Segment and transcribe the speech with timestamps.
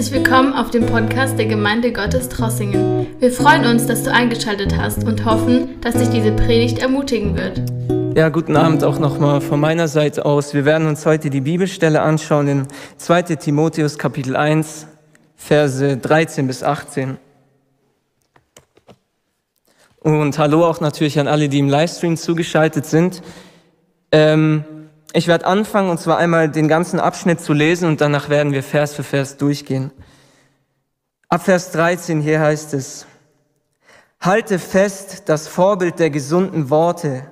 [0.00, 3.06] Herzlich willkommen auf dem Podcast der Gemeinde Gottes Trossingen.
[3.18, 8.16] Wir freuen uns, dass du eingeschaltet hast und hoffen, dass dich diese Predigt ermutigen wird.
[8.16, 10.54] Ja, guten Abend auch nochmal von meiner Seite aus.
[10.54, 12.66] Wir werden uns heute die Bibelstelle anschauen in
[12.96, 14.86] 2 Timotheus Kapitel 1,
[15.36, 17.18] Verse 13 bis 18.
[19.98, 23.20] Und hallo auch natürlich an alle, die im Livestream zugeschaltet sind.
[24.12, 24.64] Ähm,
[25.12, 28.62] ich werde anfangen, und zwar einmal den ganzen Abschnitt zu lesen und danach werden wir
[28.62, 29.92] Vers für Vers durchgehen.
[31.28, 33.06] Ab Vers 13 hier heißt es,
[34.20, 37.24] Halte fest das Vorbild der gesunden Worte,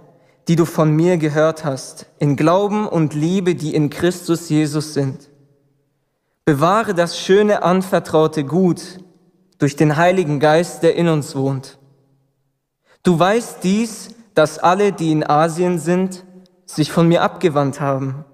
[0.48, 5.28] die du von mir gehört hast, in Glauben und Liebe, die in Christus Jesus sind.
[6.46, 9.00] Bewahre das schöne anvertraute Gut
[9.58, 11.78] durch den Heiligen Geist, der in uns wohnt.
[13.02, 16.24] Du weißt dies, dass alle, die in Asien sind,
[16.68, 18.24] sich von mir abgewandt haben.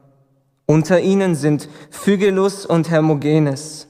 [0.67, 3.87] Unter ihnen sind Phygelus und Hermogenes.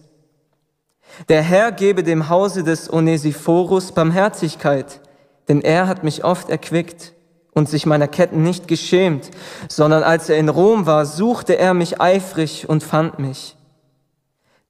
[1.28, 5.00] Der Herr gebe dem Hause des Onesiphorus Barmherzigkeit,
[5.48, 7.12] denn er hat mich oft erquickt
[7.52, 9.30] und sich meiner Ketten nicht geschämt,
[9.68, 13.56] sondern als er in Rom war, suchte er mich eifrig und fand mich.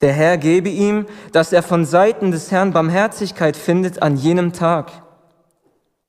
[0.02, 5.03] Der Herr gebe ihm, dass er von Seiten des Herrn Barmherzigkeit findet an jenem Tag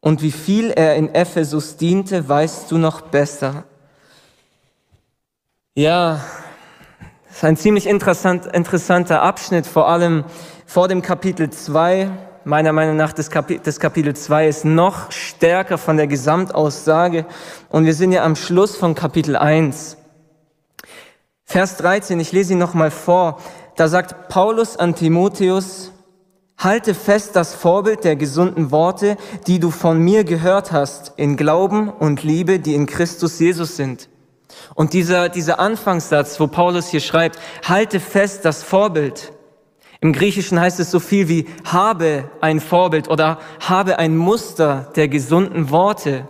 [0.05, 3.63] und wie viel er in Ephesus diente, weißt du noch besser.
[5.73, 6.23] Ja,
[7.27, 10.23] das ist ein ziemlich interessant, interessanter Abschnitt, vor allem
[10.67, 12.11] vor dem Kapitel 2.
[12.43, 17.25] Meiner Meinung nach, das, Kapitel, das Kapitel 2 ist noch stärker von der Gesamtaussage.
[17.69, 19.97] Und wir sind ja am Schluss von Kapitel 1.
[21.45, 23.41] Vers 13, ich lese ihn nochmal vor.
[23.75, 25.94] Da sagt Paulus an Timotheus,
[26.57, 31.89] Halte fest das Vorbild der gesunden Worte, die du von mir gehört hast, in Glauben
[31.89, 34.09] und Liebe, die in Christus Jesus sind.
[34.73, 39.33] Und dieser, dieser Anfangssatz, wo Paulus hier schreibt, halte fest das Vorbild.
[40.01, 45.07] Im Griechischen heißt es so viel wie habe ein Vorbild oder habe ein Muster der
[45.07, 46.27] gesunden Worte.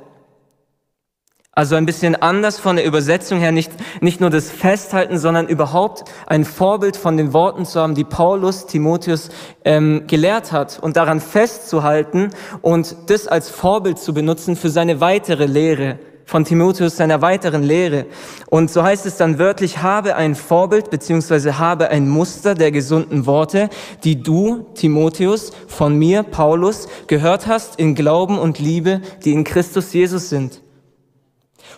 [1.57, 3.71] Also ein bisschen anders von der Übersetzung her, nicht,
[4.01, 8.65] nicht nur das Festhalten, sondern überhaupt ein Vorbild von den Worten zu haben, die Paulus
[8.65, 9.29] Timotheus
[9.63, 15.45] ähm, gelehrt hat und daran festzuhalten und das als Vorbild zu benutzen für seine weitere
[15.45, 18.05] Lehre, von Timotheus seiner weiteren Lehre.
[18.49, 23.25] Und so heißt es dann wörtlich, habe ein Vorbild beziehungsweise habe ein Muster der gesunden
[23.27, 23.69] Worte,
[24.03, 29.93] die du, Timotheus, von mir, Paulus, gehört hast in Glauben und Liebe, die in Christus
[29.93, 30.64] Jesus sind.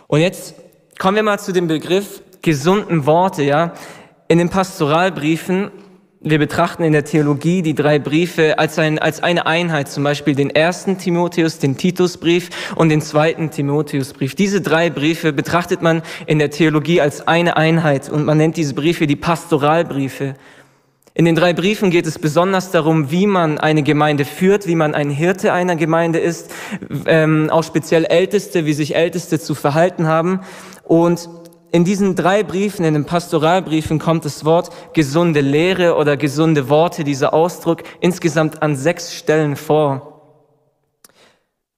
[0.06, 0.54] Und jetzt
[0.98, 3.74] kommen wir mal zu dem Begriff gesunden Worte, ja.
[4.28, 5.70] In den Pastoralbriefen,
[6.20, 10.34] wir betrachten in der Theologie die drei Briefe als, ein, als eine Einheit, zum Beispiel
[10.34, 14.34] den ersten Timotheus, den Titusbrief und den zweiten Timotheusbrief.
[14.34, 18.74] Diese drei Briefe betrachtet man in der Theologie als eine Einheit und man nennt diese
[18.74, 20.34] Briefe die Pastoralbriefe.
[21.18, 24.94] In den drei Briefen geht es besonders darum, wie man eine Gemeinde führt, wie man
[24.94, 26.52] ein Hirte einer Gemeinde ist,
[27.06, 30.42] ähm, auch speziell Älteste, wie sich Älteste zu verhalten haben.
[30.84, 31.28] Und
[31.72, 37.02] in diesen drei Briefen, in den Pastoralbriefen, kommt das Wort gesunde Lehre oder gesunde Worte,
[37.02, 40.22] dieser Ausdruck, insgesamt an sechs Stellen vor.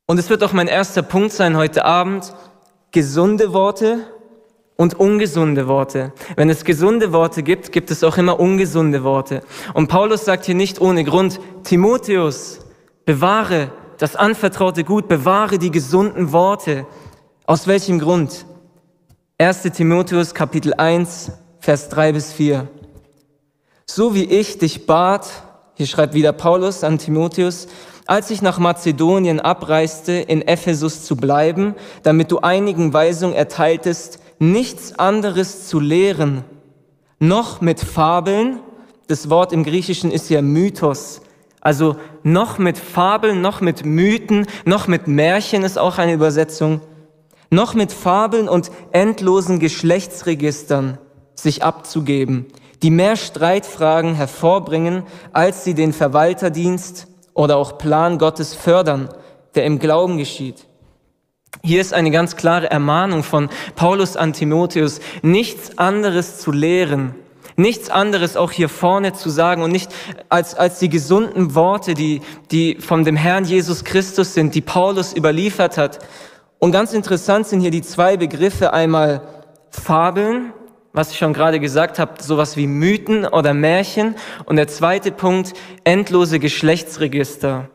[0.05, 2.35] Und es wird auch mein erster Punkt sein heute Abend,
[2.91, 4.01] gesunde Worte
[4.81, 6.15] und ungesunde Worte.
[6.37, 9.43] Wenn es gesunde Worte gibt, gibt es auch immer ungesunde Worte.
[9.75, 12.61] Und Paulus sagt hier nicht ohne Grund, Timotheus,
[13.05, 16.87] bewahre das anvertraute Gut, bewahre die gesunden Worte.
[17.45, 18.47] Aus welchem Grund?
[19.37, 22.67] 1 Timotheus Kapitel 1, Vers 3 bis 4.
[23.85, 25.27] So wie ich dich bat,
[25.75, 27.69] hier schreibt wieder Paulus an Timotheus,
[28.07, 34.99] als ich nach Mazedonien abreiste, in Ephesus zu bleiben, damit du einigen Weisung erteiltest, nichts
[34.99, 36.45] anderes zu lehren,
[37.21, 38.59] noch mit Fabeln,
[39.07, 41.21] das Wort im Griechischen ist ja Mythos,
[41.61, 46.81] also noch mit Fabeln, noch mit Mythen, noch mit Märchen ist auch eine Übersetzung,
[47.51, 50.99] noch mit Fabeln und endlosen Geschlechtsregistern
[51.35, 52.47] sich abzugeben,
[52.83, 55.03] die mehr Streitfragen hervorbringen,
[55.33, 59.11] als sie den Verwalterdienst oder auch Plan Gottes fördern,
[59.55, 60.67] der im Glauben geschieht.
[61.63, 67.15] Hier ist eine ganz klare Ermahnung von Paulus an Timotheus, nichts anderes zu lehren,
[67.57, 69.93] nichts anderes auch hier vorne zu sagen und nicht
[70.31, 75.15] als, als die gesunden Worte, die, die von dem Herrn Jesus Christus sind, die Paulus
[75.15, 75.99] überliefert hat.
[76.59, 79.21] Und ganz interessant sind hier die zwei Begriffe, einmal
[79.69, 80.55] Fabeln,
[80.95, 84.17] was ich schon gerade gesagt habe, sowas wie Mythen oder Märchen
[84.47, 85.53] und der zweite Punkt,
[85.85, 87.69] endlose Geschlechtsregister.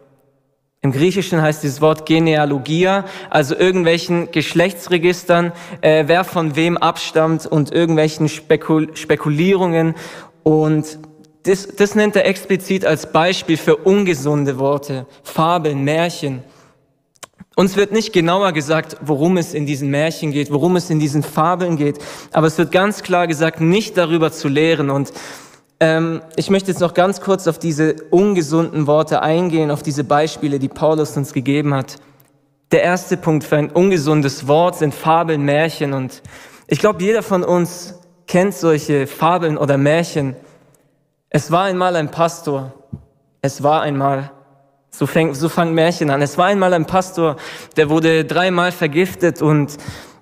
[0.85, 5.51] Im Griechischen heißt dieses Wort Genealogia, also irgendwelchen Geschlechtsregistern,
[5.81, 9.95] äh, wer von wem abstammt und irgendwelchen Spekul Spekulierungen.
[10.43, 10.99] Und
[11.41, 16.43] Das, das nennt er explizit als Beispiel für ungesunde Worte, Fabeln, Märchen.
[17.55, 21.23] Uns wird nicht genauer gesagt, worum es in diesen Märchen geht, worum es in diesen
[21.23, 21.97] Fabeln geht,
[22.31, 24.89] aber es wird ganz klar gesagt, nicht darüber zu lehren.
[24.89, 25.13] Und
[25.80, 30.60] ähm, ich möchte jetzt noch ganz kurz auf diese ungesunden Worte eingehen, auf diese Beispiele,
[30.60, 31.98] die Paulus uns gegeben hat.
[32.72, 35.94] Der erste Punkt für ein ungesundes Wort sind Fabeln, Märchen.
[35.94, 36.22] Und
[36.68, 40.36] ich glaube, jeder von uns kennt solche Fabeln oder Märchen.
[41.30, 42.74] Es war einmal ein Pastor.
[43.42, 44.31] Es war einmal
[44.89, 46.22] so, fängt, so fangen Märchen an.
[46.22, 47.36] Es war einmal ein Pastor,
[47.75, 49.77] der wurde dreimal vergiftet und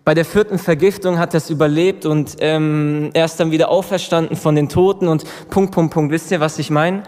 [0.05, 4.35] bei der vierten Vergiftung hat er es überlebt und ähm, er ist dann wieder auferstanden
[4.35, 6.11] von den Toten und Punkt, Punkt, Punkt.
[6.11, 7.03] Wisst ihr, was ich meine?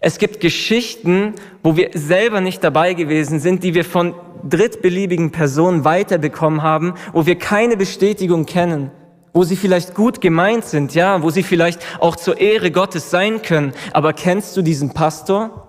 [0.00, 4.14] Es gibt Geschichten, wo wir selber nicht dabei gewesen sind, die wir von
[4.46, 8.90] drittbeliebigen Personen weiterbekommen haben, wo wir keine Bestätigung kennen,
[9.32, 13.40] wo sie vielleicht gut gemeint sind, ja, wo sie vielleicht auch zur Ehre Gottes sein
[13.40, 13.72] können.
[13.92, 15.68] Aber kennst du diesen Pastor?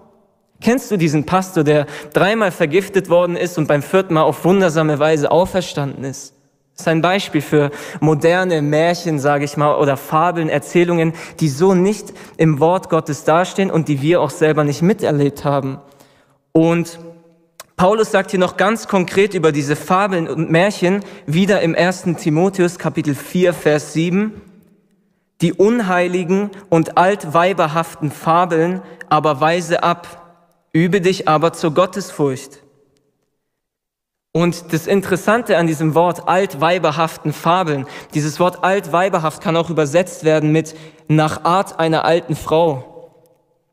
[0.60, 5.00] Kennst du diesen Pastor, der dreimal vergiftet worden ist und beim vierten Mal auf wundersame
[5.00, 6.37] Weise auferstanden ist?
[6.78, 7.72] Das ist ein Beispiel für
[8.02, 13.72] moderne Märchen, sage ich mal, oder Fabeln, Erzählungen, die so nicht im Wort Gottes dastehen
[13.72, 15.80] und die wir auch selber nicht miterlebt haben.
[16.52, 17.00] Und
[17.78, 22.10] Paulus sagt hier noch ganz konkret über diese Fabeln und Märchen wieder im 1.
[22.18, 24.40] Timotheus Kapitel 4, Vers 7.
[25.42, 30.28] Die unheiligen und altweiberhaften Fabeln aber weise ab
[30.74, 32.60] Übe dich aber zur Gottesfurcht.
[34.38, 40.52] Und das Interessante an diesem Wort altweiberhaften Fabeln, dieses Wort altweiberhaft kann auch übersetzt werden
[40.52, 40.76] mit
[41.08, 43.10] nach Art einer alten Frau.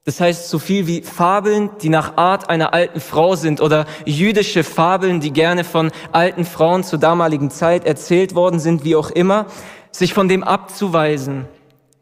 [0.07, 4.65] Das heißt so viel wie Fabeln, die nach Art einer alten Frau sind oder jüdische
[4.65, 9.45] Fabeln, die gerne von alten Frauen zur damaligen Zeit erzählt worden sind, wie auch immer,
[9.93, 11.45] sich von dem abzuweisen,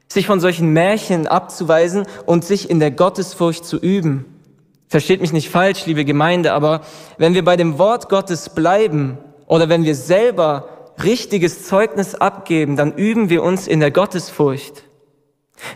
[0.07, 4.32] sich von solchen Märchen abzuweisen und sich in der Gottesfurcht zu üben.
[4.93, 6.83] Versteht mich nicht falsch, liebe Gemeinde, aber
[7.17, 9.17] wenn wir bei dem Wort Gottes bleiben
[9.47, 10.69] oder wenn wir selber
[11.03, 14.85] richtiges Zeugnis abgeben, dann üben wir uns in der Gottesfurcht.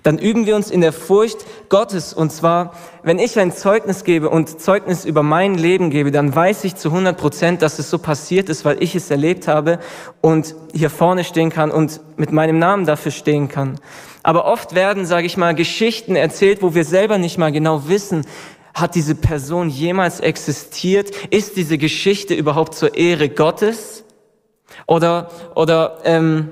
[0.02, 1.38] Dann üben wir uns in der Furcht
[1.70, 2.12] Gottes.
[2.12, 2.74] Und zwar,
[3.04, 6.90] wenn ich ein Zeugnis gebe und Zeugnis über mein Leben gebe, dann weiß ich zu
[6.90, 9.78] 100 Prozent, dass es so passiert ist, weil ich es erlebt habe
[10.20, 13.80] und hier vorne stehen kann und mit meinem Namen dafür stehen kann.
[14.22, 18.26] Aber oft werden, sage ich mal, Geschichten erzählt, wo wir selber nicht mal genau wissen,
[18.76, 21.10] hat diese Person jemals existiert?
[21.30, 24.04] Ist diese Geschichte überhaupt zur Ehre Gottes?
[24.86, 26.50] Oder, oder ähm,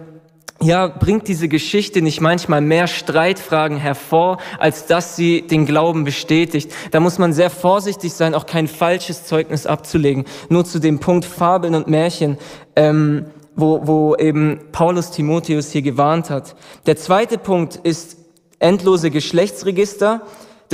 [0.63, 6.73] ja, bringt diese Geschichte nicht manchmal mehr Streitfragen hervor, als dass sie den Glauben bestätigt?
[6.93, 10.25] Da muss man sehr vorsichtig sein, auch kein falsches Zeugnis abzulegen.
[10.49, 12.39] Nur zu dem Punkt Fabeln und Märchen.
[12.75, 16.57] Ähm, wo, wo eben Paulus Timotheus hier gewarnt hat.
[16.87, 18.17] Der zweite Punkt ist
[18.59, 20.23] endlose Geschlechtsregister.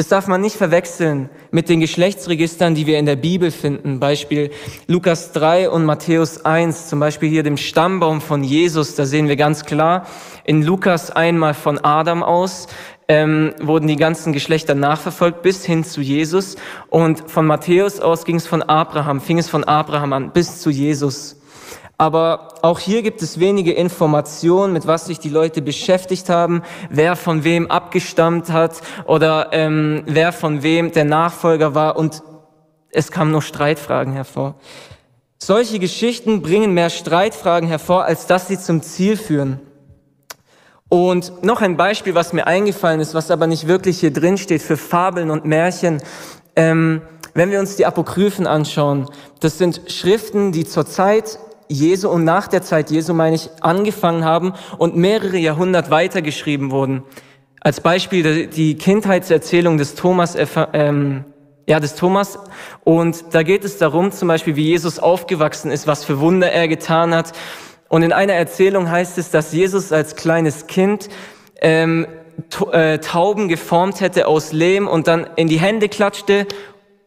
[0.01, 4.01] Das darf man nicht verwechseln mit den Geschlechtsregistern, die wir in der Bibel finden.
[4.01, 4.51] Beispiel
[4.87, 8.95] Lukas 3 und Matthäus 1, zum Beispiel hier dem Stammbaum von Jesus.
[8.95, 10.07] Da sehen wir ganz klar
[10.45, 12.67] in Lukas einmal von Adam aus,
[13.09, 16.57] ähm, wurden die ganzen Geschlechter nachverfolgt bis hin zu Jesus.
[16.89, 20.71] Und von Matthäus aus ging es von Abraham, fing es von Abraham an bis zu
[20.71, 21.40] Jesus.
[22.01, 27.15] Aber auch hier gibt es wenige Informationen, mit was sich die Leute beschäftigt haben, wer
[27.15, 32.23] von wem abgestammt hat oder ähm, wer von wem der Nachfolger war und
[32.91, 34.55] es kamen nur Streitfragen hervor.
[35.37, 39.61] Solche Geschichten bringen mehr Streitfragen hervor, als dass sie zum Ziel führen.
[40.89, 44.63] Und noch ein Beispiel, was mir eingefallen ist, was aber nicht wirklich hier drin steht
[44.63, 46.03] für Fabeln und Märchen.
[46.57, 47.03] Ähm,
[47.35, 49.07] wenn wir uns die Apokryphen anschauen,
[49.41, 51.39] das sind Schriften, die zur Zeit
[51.71, 57.05] Jesu und nach der Zeit Jesu, meine ich, angefangen haben und mehrere Jahrhundert weitergeschrieben wurden.
[57.61, 60.37] Als Beispiel die Kindheitserzählung des Thomas,
[60.73, 61.25] ähm,
[61.69, 62.39] ja, des Thomas.
[62.85, 66.67] Und da geht es darum, zum Beispiel, wie Jesus aufgewachsen ist, was für Wunder er
[66.67, 67.33] getan hat.
[67.89, 71.09] Und in einer Erzählung heißt es, dass Jesus als kleines Kind
[71.61, 72.07] ähm,
[72.73, 76.47] äh, Tauben geformt hätte aus Lehm und dann in die Hände klatschte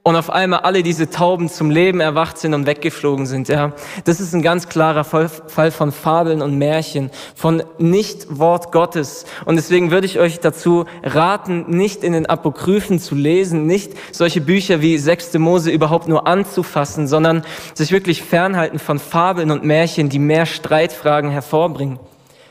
[0.05, 3.48] und auf einmal alle diese Tauben zum Leben erwacht sind und weggeflogen sind.
[3.48, 3.72] Ja,
[4.03, 9.25] das ist ein ganz klarer Fall von Fabeln und Märchen, von nicht Wort Gottes.
[9.45, 14.41] Und deswegen würde ich euch dazu raten, nicht in den Apokryphen zu lesen, nicht solche
[14.41, 17.43] Bücher wie Sechste Mose überhaupt nur anzufassen, sondern
[17.74, 21.98] sich wirklich fernhalten von Fabeln und Märchen, die mehr Streitfragen hervorbringen.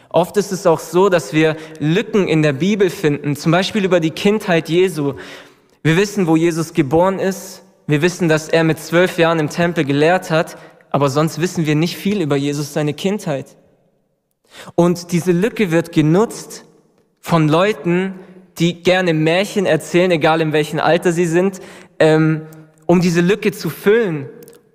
[0.09, 4.01] Oft ist es auch so, dass wir Lücken in der Bibel finden, zum Beispiel über
[4.01, 5.15] die Kindheit Jesu.
[5.83, 7.63] Wir wissen, wo Jesus geboren ist.
[7.89, 10.57] Wir wissen, dass er mit zwölf Jahren im Tempel gelehrt hat.
[10.91, 13.57] Aber sonst wissen wir nicht viel über Jesus, seine Kindheit.
[14.77, 16.65] Und diese Lücke wird genutzt
[17.21, 18.15] von Leuten,
[18.59, 21.61] die gerne Märchen erzählen, egal in welchem Alter sie sind,
[21.99, 22.43] ähm,
[22.87, 24.29] um diese Lücke zu füllen,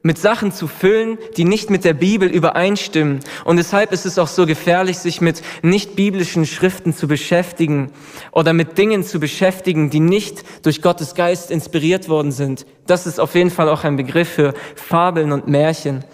[0.03, 3.19] mit Sachen zu füllen, die nicht mit der Bibel übereinstimmen.
[3.45, 7.91] Und deshalb ist es auch so gefährlich, sich mit nicht biblischen Schriften zu beschäftigen
[8.31, 12.65] oder mit Dingen zu beschäftigen, die nicht durch Gottes Geist inspiriert worden sind.
[12.85, 16.05] Das ist auf jeden Fall auch ein Begriff für Fabeln und Märchen.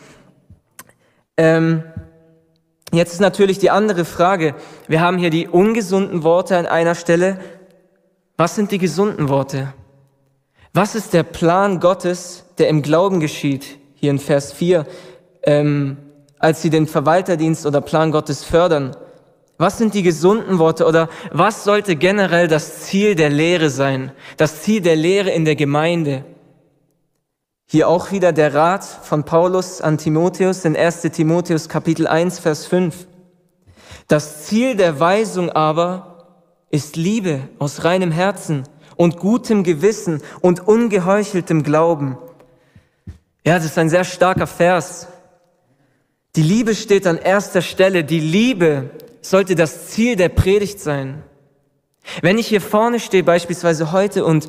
[1.38, 1.84] Ähm,
[2.92, 4.56] jetzt ist natürlich die andere Frage.
[4.88, 7.40] Wir haben hier die ungesunden Worte an einer Stelle.
[8.38, 9.74] Was sind die gesunden Worte?
[10.74, 13.78] Was ist der Plan Gottes, der im Glauben geschieht?
[13.96, 14.86] Hier in Vers 4,
[15.44, 15.98] ähm,
[16.40, 18.96] als sie den Verwalterdienst oder Plan Gottes fördern.
[19.58, 24.12] Was sind die gesunden Worte oder was sollte generell das Ziel der Lehre sein?
[24.38, 26.26] Das Ziel der Lehre in der Gemeinde?
[27.66, 32.66] Hier auch wieder der Rat von Paulus an Timotheus in 1 Timotheus Kapitel 1, Vers
[32.66, 33.08] 5.
[34.08, 36.28] Das Ziel der Weisung aber
[36.70, 38.64] ist Liebe aus reinem Herzen
[38.96, 42.18] und gutem Gewissen und ungeheucheltem Glauben.
[43.46, 45.08] Ja, das ist ein sehr starker Vers.
[46.36, 48.06] Die Liebe steht an erster Stelle.
[48.06, 48.90] Die Liebe
[49.22, 51.24] sollte das Ziel der Predigt sein.
[52.22, 54.48] Wenn ich hier vorne stehe, beispielsweise heute, und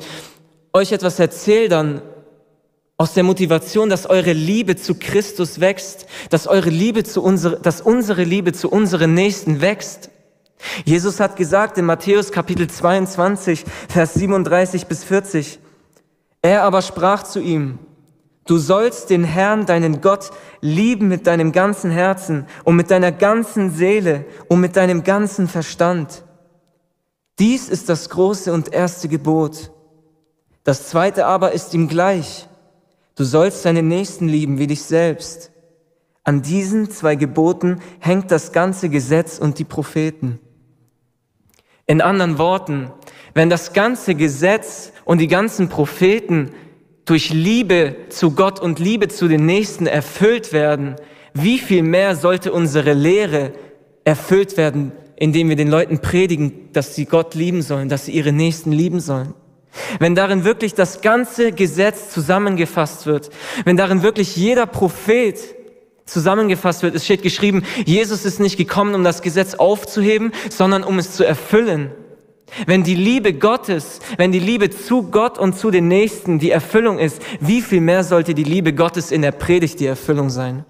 [0.71, 2.01] euch etwas erzähle, dann
[2.97, 7.81] aus der Motivation, dass eure Liebe zu Christus wächst, dass eure Liebe zu unsere, dass
[7.81, 10.09] unsere Liebe zu unseren Nächsten wächst.
[10.85, 15.59] Jesus hat gesagt in Matthäus Kapitel 22, Vers 37 bis 40,
[16.41, 17.79] er aber sprach zu ihm,
[18.45, 23.71] du sollst den Herrn, deinen Gott, lieben mit deinem ganzen Herzen und mit deiner ganzen
[23.71, 26.23] Seele und mit deinem ganzen Verstand.
[27.39, 29.71] Dies ist das große und erste Gebot.
[30.63, 32.47] Das zweite aber ist ihm gleich.
[33.15, 35.51] Du sollst deinen Nächsten lieben wie dich selbst.
[36.23, 40.39] An diesen zwei Geboten hängt das ganze Gesetz und die Propheten.
[41.85, 42.91] In anderen Worten,
[43.35, 46.51] wenn das ganze Gesetz und die ganzen Propheten
[47.05, 50.95] durch Liebe zu Gott und Liebe zu den Nächsten erfüllt werden,
[51.33, 53.51] wie viel mehr sollte unsere Lehre
[54.03, 58.31] erfüllt werden, indem wir den Leuten predigen, dass sie Gott lieben sollen, dass sie ihre
[58.31, 59.33] Nächsten lieben sollen.
[59.99, 63.29] Wenn darin wirklich das ganze Gesetz zusammengefasst wird,
[63.65, 65.37] wenn darin wirklich jeder Prophet
[66.05, 66.95] zusammengefasst wird.
[66.95, 71.25] Es steht geschrieben, Jesus ist nicht gekommen, um das Gesetz aufzuheben, sondern um es zu
[71.25, 71.91] erfüllen.
[72.65, 76.99] Wenn die Liebe Gottes, wenn die Liebe zu Gott und zu den Nächsten die Erfüllung
[76.99, 80.63] ist, wie viel mehr sollte die Liebe Gottes in der Predigt die Erfüllung sein?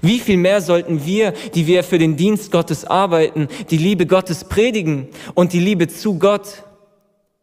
[0.00, 4.44] Wie viel mehr sollten wir, die wir für den Dienst Gottes arbeiten, die Liebe Gottes
[4.44, 6.64] predigen und die Liebe zu Gott?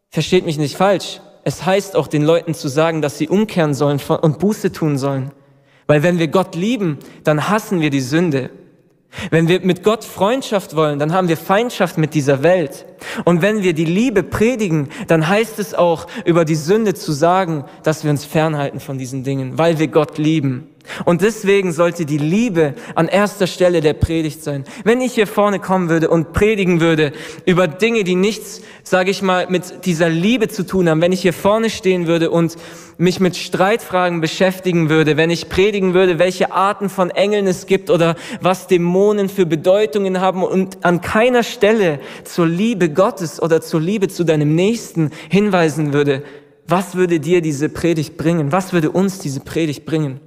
[0.08, 1.20] Versteht mich nicht falsch.
[1.44, 5.32] Es heißt auch den Leuten zu sagen, dass sie umkehren sollen und Buße tun sollen.
[5.86, 8.50] Weil wenn wir Gott lieben, dann hassen wir die Sünde.
[9.30, 12.86] Wenn wir mit Gott Freundschaft wollen, dann haben wir Feindschaft mit dieser Welt.
[13.24, 17.64] Und wenn wir die Liebe predigen, dann heißt es auch über die Sünde zu sagen,
[17.82, 20.69] dass wir uns fernhalten von diesen Dingen, weil wir Gott lieben.
[21.04, 24.64] Und deswegen sollte die Liebe an erster Stelle der Predigt sein.
[24.84, 27.12] Wenn ich hier vorne kommen würde und predigen würde
[27.46, 31.22] über Dinge, die nichts, sage ich mal, mit dieser Liebe zu tun haben, wenn ich
[31.22, 32.56] hier vorne stehen würde und
[32.98, 37.88] mich mit Streitfragen beschäftigen würde, wenn ich predigen würde, welche Arten von Engeln es gibt
[37.88, 43.80] oder was Dämonen für Bedeutungen haben und an keiner Stelle zur Liebe Gottes oder zur
[43.80, 46.22] Liebe zu deinem Nächsten hinweisen würde,
[46.66, 48.52] was würde dir diese Predigt bringen?
[48.52, 50.20] Was würde uns diese Predigt bringen?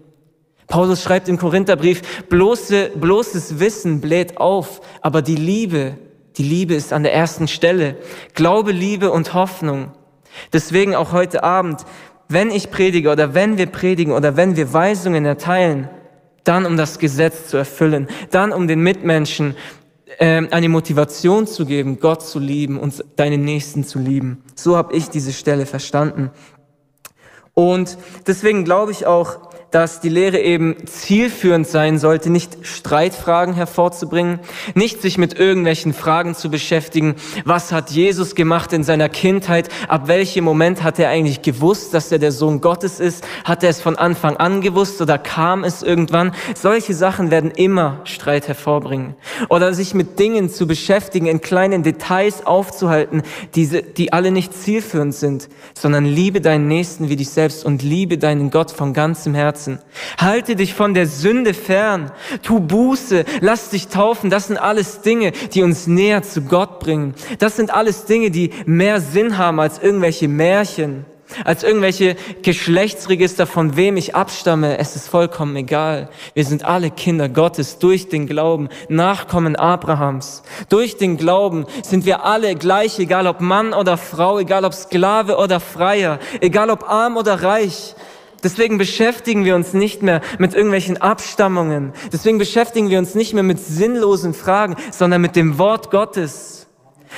[0.67, 5.97] Paulus schreibt im Korintherbrief, bloße, bloßes Wissen bläht auf, aber die Liebe,
[6.37, 7.97] die Liebe ist an der ersten Stelle.
[8.33, 9.91] Glaube, Liebe und Hoffnung.
[10.51, 11.81] Deswegen auch heute Abend,
[12.27, 15.89] wenn ich predige oder wenn wir predigen oder wenn wir Weisungen erteilen,
[16.43, 19.55] dann um das Gesetz zu erfüllen, dann um den Mitmenschen
[20.17, 24.43] äh, eine Motivation zu geben, Gott zu lieben und deinen Nächsten zu lieben.
[24.55, 26.31] So habe ich diese Stelle verstanden.
[27.53, 34.39] Und deswegen glaube ich auch, dass die Lehre eben zielführend sein sollte, nicht Streitfragen hervorzubringen,
[34.75, 37.15] nicht sich mit irgendwelchen Fragen zu beschäftigen.
[37.43, 39.69] Was hat Jesus gemacht in seiner Kindheit?
[39.87, 43.25] Ab welchem Moment hat er eigentlich gewusst, dass er der Sohn Gottes ist?
[43.45, 46.35] Hat er es von Anfang an gewusst oder kam es irgendwann?
[46.53, 49.15] Solche Sachen werden immer Streit hervorbringen.
[49.49, 53.23] Oder sich mit Dingen zu beschäftigen, in kleinen Details aufzuhalten,
[53.55, 58.19] diese, die alle nicht zielführend sind, sondern liebe deinen Nächsten wie dich selbst und liebe
[58.19, 59.79] deinen Gott von ganzem Herzen Herzen.
[60.17, 62.11] Halte dich von der Sünde fern.
[62.41, 63.25] Tu Buße.
[63.41, 64.29] Lass dich taufen.
[64.29, 67.13] Das sind alles Dinge, die uns näher zu Gott bringen.
[67.39, 71.05] Das sind alles Dinge, die mehr Sinn haben als irgendwelche Märchen.
[71.45, 74.77] als irgendwelche Geschlechtsregister, von wem ich abstamme.
[74.77, 76.09] Es ist vollkommen egal.
[76.35, 80.43] Wir sind alle Kinder Gottes durch den Glauben, Nachkommen Abrahams.
[80.69, 85.37] Durch den Glauben sind wir alle gleich, egal ob Mann oder Frau, egal ob Sklave
[85.37, 87.95] oder Freier, egal ob arm oder reich.
[88.43, 91.93] Deswegen beschäftigen wir uns nicht mehr mit irgendwelchen Abstammungen.
[92.11, 96.67] Deswegen beschäftigen wir uns nicht mehr mit sinnlosen Fragen, sondern mit dem Wort Gottes.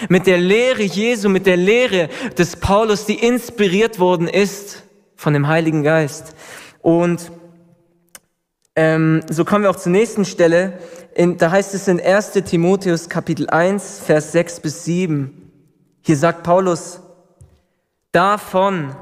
[0.10, 4.84] Mit der Lehre Jesu, mit der Lehre des Paulus, die inspiriert worden ist
[5.16, 6.36] von dem Heiligen Geist.
[6.82, 7.32] Und
[8.76, 10.80] ähm, so kommen wir auch zur nächsten Stelle.
[11.16, 15.52] In, da heißt es in 1 Timotheus Kapitel 1, Vers 6 bis 7.
[16.02, 17.00] Hier sagt Paulus,
[18.12, 18.96] davon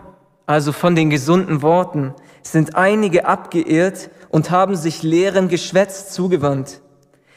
[0.46, 6.82] also von den gesunden Worten, sind einige abgeirrt und haben sich leeren Geschwätz zugewandt.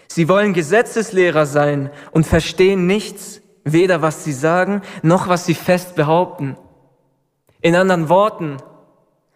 [0.08, 5.94] Sie wollen Gesetzeslehrer sein und verstehen nichts, weder was sie sagen, noch was sie fest
[5.94, 6.56] behaupten.
[7.60, 8.58] In anderen Worten,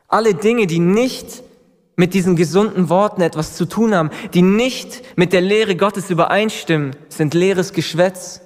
[0.08, 1.42] alle Dinge, die nicht
[1.96, 6.96] mit diesen gesunden Worten etwas zu tun haben, die nicht mit der Lehre Gottes übereinstimmen,
[7.08, 8.40] sind leeres Geschwätz.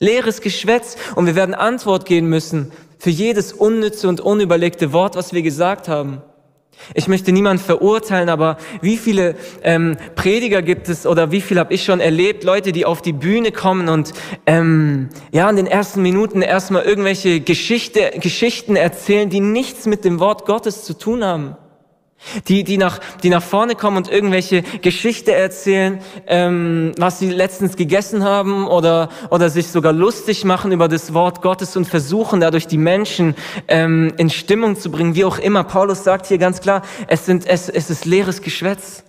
[0.00, 5.32] Leeres Geschwätz und wir werden Antwort geben müssen für jedes unnütze und unüberlegte Wort, was
[5.32, 6.22] wir gesagt haben.
[6.94, 11.74] Ich möchte niemand verurteilen, aber wie viele ähm, Prediger gibt es oder wie viel habe
[11.74, 14.12] ich schon erlebt, Leute, die auf die Bühne kommen und
[14.46, 20.20] ähm, ja in den ersten Minuten erstmal irgendwelche Geschichte, Geschichten erzählen, die nichts mit dem
[20.20, 21.56] Wort Gottes zu tun haben.
[22.48, 27.76] Die, die, nach, die nach vorne kommen und irgendwelche Geschichte erzählen, ähm, was sie letztens
[27.76, 32.66] gegessen haben oder, oder sich sogar lustig machen über das Wort Gottes und versuchen dadurch
[32.66, 33.34] die Menschen
[33.68, 35.64] ähm, in Stimmung zu bringen, wie auch immer.
[35.64, 39.04] Paulus sagt hier ganz klar, es, sind, es, es ist leeres Geschwätz.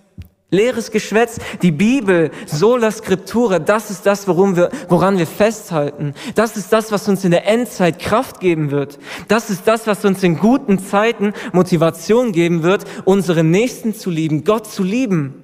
[0.50, 6.14] Leeres Geschwätz, die Bibel, sola scriptura, das ist das, worum wir, woran wir festhalten.
[6.34, 8.98] Das ist das, was uns in der Endzeit Kraft geben wird.
[9.26, 14.44] Das ist das, was uns in guten Zeiten Motivation geben wird, unsere Nächsten zu lieben,
[14.44, 15.43] Gott zu lieben.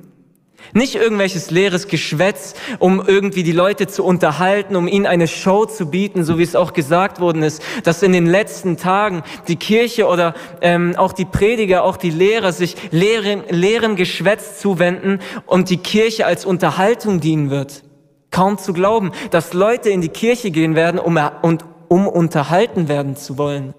[0.72, 5.86] Nicht irgendwelches leeres Geschwätz, um irgendwie die Leute zu unterhalten, um ihnen eine Show zu
[5.86, 10.06] bieten, so wie es auch gesagt worden ist, dass in den letzten Tagen die Kirche
[10.06, 15.78] oder ähm, auch die Prediger, auch die Lehrer sich leeren, leeren Geschwätz zuwenden und die
[15.78, 17.82] Kirche als Unterhaltung dienen wird.
[18.30, 23.16] Kaum zu glauben, dass Leute in die Kirche gehen werden, um, und, um unterhalten werden
[23.16, 23.74] zu wollen.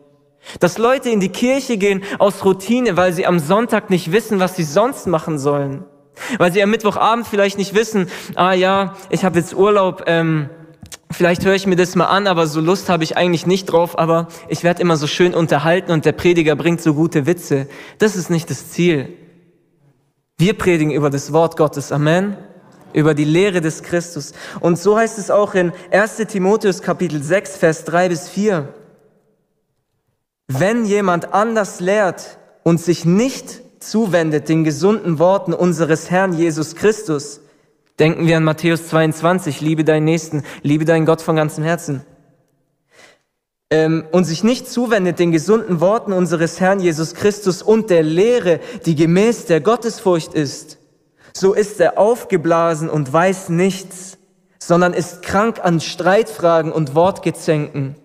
[0.59, 4.55] Dass Leute in die Kirche gehen aus Routine, weil sie am Sonntag nicht wissen, was
[4.55, 5.85] sie sonst machen sollen.
[6.37, 10.49] Weil sie am Mittwochabend vielleicht nicht wissen, ah ja, ich habe jetzt Urlaub, ähm,
[11.09, 13.97] vielleicht höre ich mir das mal an, aber so Lust habe ich eigentlich nicht drauf,
[13.97, 17.67] aber ich werde immer so schön unterhalten und der Prediger bringt so gute Witze.
[17.97, 19.09] Das ist nicht das Ziel.
[20.37, 21.91] Wir predigen über das Wort Gottes.
[21.91, 22.37] Amen
[22.93, 24.33] über die Lehre des Christus.
[24.59, 28.73] Und so heißt es auch in 1 Timotheus Kapitel 6, Vers 3 bis 4.
[30.47, 37.41] Wenn jemand anders lehrt und sich nicht zuwendet den gesunden Worten unseres Herrn Jesus Christus,
[37.99, 42.05] denken wir an Matthäus 22, liebe deinen Nächsten, liebe deinen Gott von ganzem Herzen,
[43.71, 48.59] ähm, und sich nicht zuwendet den gesunden Worten unseres Herrn Jesus Christus und der Lehre,
[48.85, 50.77] die gemäß der Gottesfurcht ist,
[51.33, 54.17] so ist er aufgeblasen und weiß nichts,
[54.59, 57.95] sondern ist krank an Streitfragen und Wortgezänken.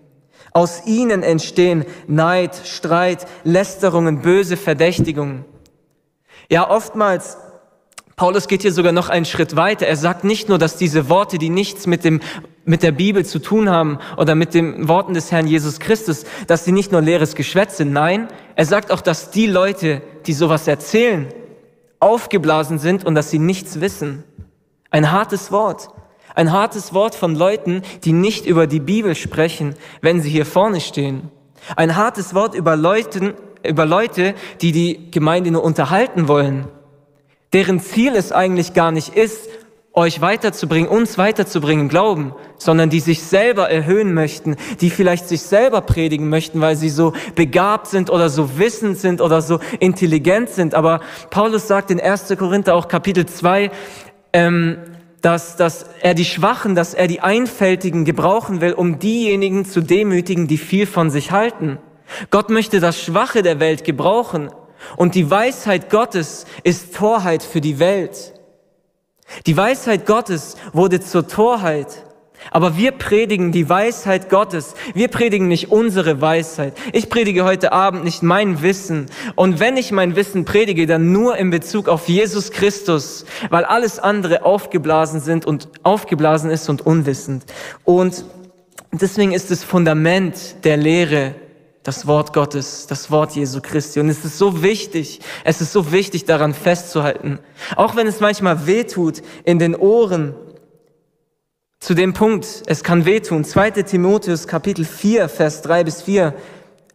[0.53, 5.45] Aus ihnen entstehen Neid, Streit, Lästerungen, böse Verdächtigungen.
[6.49, 7.37] Ja, oftmals,
[8.15, 9.85] Paulus geht hier sogar noch einen Schritt weiter.
[9.85, 12.21] Er sagt nicht nur, dass diese Worte, die nichts mit dem,
[12.65, 16.65] mit der Bibel zu tun haben oder mit den Worten des Herrn Jesus Christus, dass
[16.65, 17.93] sie nicht nur leeres Geschwätz sind.
[17.93, 21.27] Nein, er sagt auch, dass die Leute, die sowas erzählen,
[21.99, 24.23] aufgeblasen sind und dass sie nichts wissen.
[24.89, 25.89] Ein hartes Wort.
[26.33, 30.81] Ein hartes Wort von Leuten, die nicht über die Bibel sprechen, wenn sie hier vorne
[30.81, 31.29] stehen.
[31.75, 36.67] Ein hartes Wort über Leuten, über Leute, die die Gemeinde nur unterhalten wollen,
[37.53, 39.49] deren Ziel es eigentlich gar nicht ist,
[39.97, 45.81] euch weiterzubringen, uns weiterzubringen, Glauben, sondern die sich selber erhöhen möchten, die vielleicht sich selber
[45.81, 50.75] predigen möchten, weil sie so begabt sind oder so wissend sind oder so intelligent sind.
[50.75, 50.99] Aber
[51.31, 52.35] Paulus sagt in 1.
[52.37, 53.71] Korinther auch Kapitel 2,
[54.33, 54.77] ähm,
[55.21, 60.47] dass, dass er die Schwachen, dass er die Einfältigen gebrauchen will, um diejenigen zu demütigen,
[60.47, 61.79] die viel von sich halten.
[62.29, 64.49] Gott möchte das Schwache der Welt gebrauchen.
[64.95, 68.33] Und die Weisheit Gottes ist Torheit für die Welt.
[69.45, 72.03] Die Weisheit Gottes wurde zur Torheit.
[72.51, 74.75] Aber wir predigen die Weisheit Gottes.
[74.93, 76.77] Wir predigen nicht unsere Weisheit.
[76.93, 79.07] Ich predige heute Abend nicht mein Wissen.
[79.35, 83.99] Und wenn ich mein Wissen predige, dann nur in Bezug auf Jesus Christus, weil alles
[83.99, 87.43] andere aufgeblasen sind und aufgeblasen ist und unwissend.
[87.83, 88.23] Und
[88.91, 91.35] deswegen ist das Fundament der Lehre
[91.87, 94.01] das Wort Gottes, das Wort Jesu Christi.
[94.01, 97.39] Und es ist so wichtig, es ist so wichtig, daran festzuhalten.
[97.77, 100.35] Auch wenn es manchmal wehtut in den Ohren,
[101.79, 103.45] zu dem Punkt, es kann wehtun.
[103.45, 103.71] 2.
[103.83, 106.33] Timotheus Kapitel 4, Vers 3 bis 4,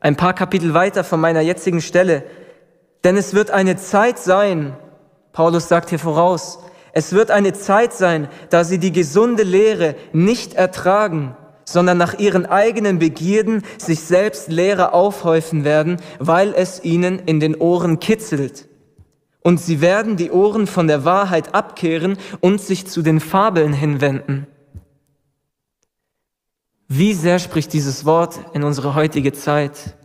[0.01, 2.25] ein paar Kapitel weiter von meiner jetzigen Stelle.
[3.03, 4.77] Denn es wird eine Zeit sein,
[5.33, 6.59] Paulus sagt hier voraus,
[6.93, 12.47] es wird eine Zeit sein, da sie die gesunde Lehre nicht ertragen, sondern nach ihren
[12.47, 18.69] eigenen Begierden sich selbst Lehre aufhäufen werden, weil es ihnen in den Ohren kitzelt.
[19.43, 24.47] Und sie werden die Ohren von der Wahrheit abkehren und sich zu den Fabeln hinwenden.
[26.89, 29.97] Wie sehr spricht dieses Wort in unsere heutige Zeit?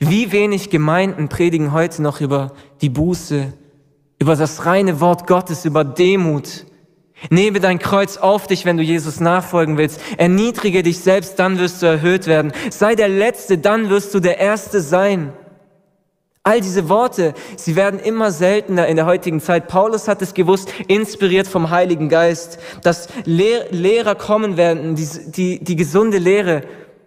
[0.00, 3.52] Wie wenig Gemeinden predigen heute noch über die Buße,
[4.18, 6.66] über das reine Wort Gottes, über Demut.
[7.30, 10.00] Nehme dein Kreuz auf dich, wenn du Jesus nachfolgen willst.
[10.16, 12.52] Erniedrige dich selbst, dann wirst du erhöht werden.
[12.70, 15.32] Sei der Letzte, dann wirst du der Erste sein.
[16.46, 19.66] All diese Worte, sie werden immer seltener in der heutigen Zeit.
[19.66, 25.64] Paulus hat es gewusst, inspiriert vom Heiligen Geist, dass Lehr Lehrer kommen werden, die, die,
[25.64, 26.60] die gesunde Lehre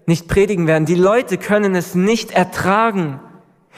[0.07, 0.87] nicht predigen werden.
[0.87, 3.19] Die Leute können es nicht ertragen.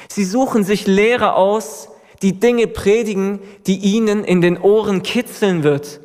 [0.08, 1.90] Sie suchen sich Lehrer aus,
[2.22, 6.00] die Dinge predigen, die ihnen in den Ohren kitzeln wird.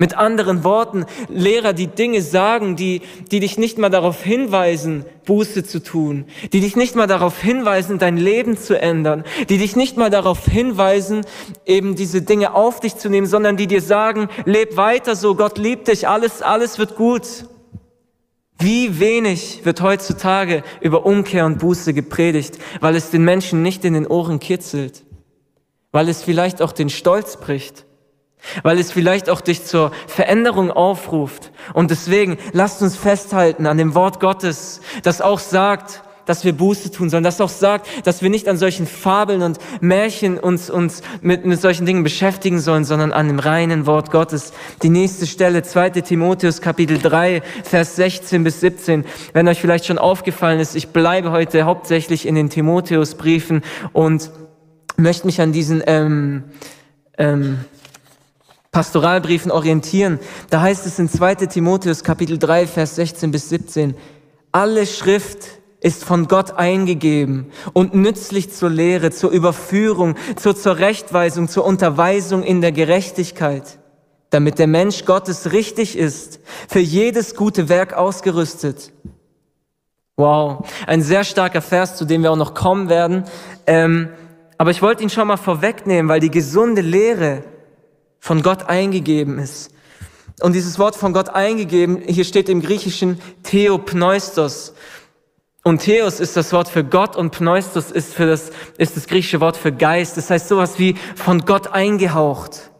[0.00, 5.64] Mit anderen Worten, Lehrer, die Dinge sagen, die, die dich nicht mal darauf hinweisen, Buße
[5.64, 9.96] zu tun, die dich nicht mal darauf hinweisen, dein Leben zu ändern, die dich nicht
[9.96, 11.22] mal darauf hinweisen,
[11.66, 15.58] eben diese Dinge auf dich zu nehmen, sondern die dir sagen, leb weiter so, Gott
[15.58, 17.46] liebt dich, alles, alles wird gut.
[18.60, 23.94] Wie wenig wird heutzutage über Umkehr und Buße gepredigt, weil es den Menschen nicht in
[23.94, 25.02] den Ohren kitzelt,
[25.90, 27.84] weil es vielleicht auch den Stolz bricht,
[28.62, 31.52] weil es vielleicht auch dich zur Veränderung aufruft.
[31.74, 36.90] Und deswegen lasst uns festhalten an dem Wort Gottes, das auch sagt, dass wir Buße
[36.90, 41.00] tun, sondern das auch sagt, dass wir nicht an solchen Fabeln und Märchen uns, uns
[41.22, 44.52] mit, mit solchen Dingen beschäftigen sollen, sondern an dem reinen Wort Gottes.
[44.82, 49.06] Die nächste Stelle, 2 Timotheus Kapitel 3, Vers 16 bis 17.
[49.32, 53.62] Wenn euch vielleicht schon aufgefallen ist, ich bleibe heute hauptsächlich in den Timotheusbriefen
[53.94, 54.30] und
[54.98, 56.44] möchte mich an diesen ähm,
[57.16, 57.60] ähm,
[58.70, 60.18] Pastoralbriefen orientieren.
[60.50, 63.94] Da heißt es in 2 Timotheus Kapitel 3, Vers 16 bis 17,
[64.52, 71.64] alle Schrift ist von Gott eingegeben und nützlich zur Lehre, zur Überführung, zur Zurechtweisung, zur
[71.64, 73.78] Unterweisung in der Gerechtigkeit,
[74.30, 78.92] damit der Mensch Gottes richtig ist, für jedes gute Werk ausgerüstet.
[80.16, 83.24] Wow, ein sehr starker Vers, zu dem wir auch noch kommen werden.
[83.66, 84.08] Ähm,
[84.56, 87.44] aber ich wollte ihn schon mal vorwegnehmen, weil die gesunde Lehre
[88.20, 89.70] von Gott eingegeben ist.
[90.40, 94.74] Und dieses Wort von Gott eingegeben, hier steht im Griechischen Theopneustos.
[95.64, 99.40] Und Theos ist das Wort für Gott und Pneustos ist, für das, ist das griechische
[99.40, 100.16] Wort für Geist.
[100.16, 102.70] Das heißt sowas wie von Gott eingehaucht.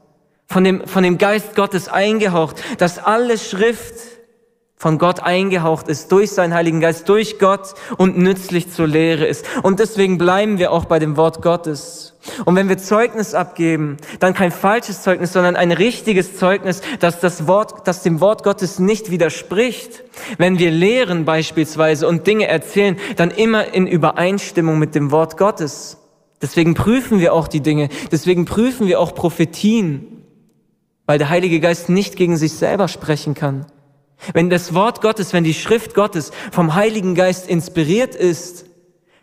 [0.46, 2.56] Von dem, von dem Geist Gottes eingehaucht.
[2.78, 4.17] Dass alle Schrift
[4.78, 9.44] von Gott eingehaucht ist, durch seinen Heiligen Geist, durch Gott und nützlich zur Lehre ist.
[9.62, 12.14] Und deswegen bleiben wir auch bei dem Wort Gottes.
[12.44, 17.48] Und wenn wir Zeugnis abgeben, dann kein falsches Zeugnis, sondern ein richtiges Zeugnis, das das
[17.48, 20.04] Wort, das dem Wort Gottes nicht widerspricht.
[20.36, 25.98] Wenn wir lehren beispielsweise und Dinge erzählen, dann immer in Übereinstimmung mit dem Wort Gottes.
[26.40, 27.88] Deswegen prüfen wir auch die Dinge.
[28.12, 30.22] Deswegen prüfen wir auch Prophetien,
[31.06, 33.66] weil der Heilige Geist nicht gegen sich selber sprechen kann.
[34.32, 38.66] Wenn das Wort Gottes, wenn die Schrift Gottes vom Heiligen Geist inspiriert ist,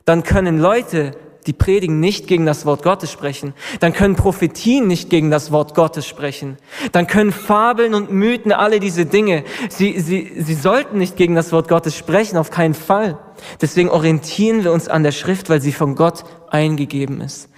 [0.06, 3.54] dann können Leute, die predigen, nicht gegen das Wort Gottes sprechen.
[3.80, 6.58] Dann können Prophetien nicht gegen das Wort Gottes sprechen.
[6.92, 11.52] Dann können Fabeln und Mythen, alle diese Dinge, sie, sie, sie sollten nicht gegen das
[11.52, 13.20] Wort Gottes sprechen, auf keinen Fall.
[13.62, 17.50] Deswegen orientieren wir uns an der Schrift, weil sie von Gott eingegeben ist.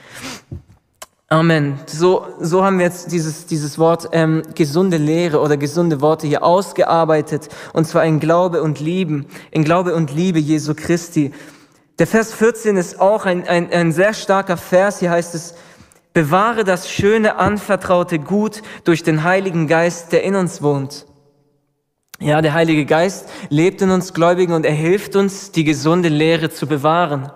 [1.30, 1.78] Amen.
[1.88, 6.42] So, so haben wir jetzt dieses, dieses Wort ähm, gesunde Lehre oder gesunde Worte hier
[6.42, 7.50] ausgearbeitet.
[7.74, 11.34] Und zwar in Glaube und Lieben, in Glaube und Liebe Jesu Christi.
[12.00, 15.00] Der Vers 14 ist auch ein, ein, ein sehr starker Vers.
[15.00, 15.56] Hier heißt es,
[16.14, 21.08] bewahre das schöne, anvertraute Gut durch den Heiligen Geist, der in uns wohnt.
[22.22, 26.50] Ja, der Heilige Geist lebt in uns Gläubigen und er hilft uns, die gesunde Lehre
[26.52, 27.32] zu bewahren.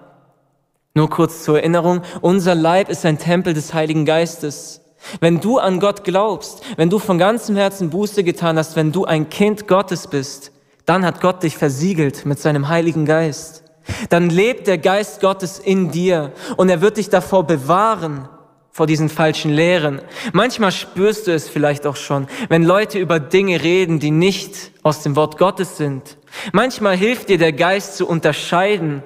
[0.94, 4.82] Nur kurz zur Erinnerung, unser Leib ist ein Tempel des Heiligen Geistes.
[5.22, 9.06] Wenn du an Gott glaubst, wenn du von ganzem Herzen Buße getan hast, wenn du
[9.06, 10.52] ein Kind Gottes bist,
[10.86, 13.64] dann hat Gott dich versiegelt mit seinem Heiligen Geist.
[14.10, 18.28] Dann lebt der Geist Gottes in dir und er wird dich davor bewahren,
[18.72, 20.02] vor diesen falschen Lehren.
[20.34, 25.04] Manchmal spürst du es vielleicht auch schon, wenn Leute über Dinge reden, die nicht aus
[25.04, 26.18] dem Wort Gottes sind.
[26.52, 29.04] Manchmal hilft dir der Geist zu unterscheiden,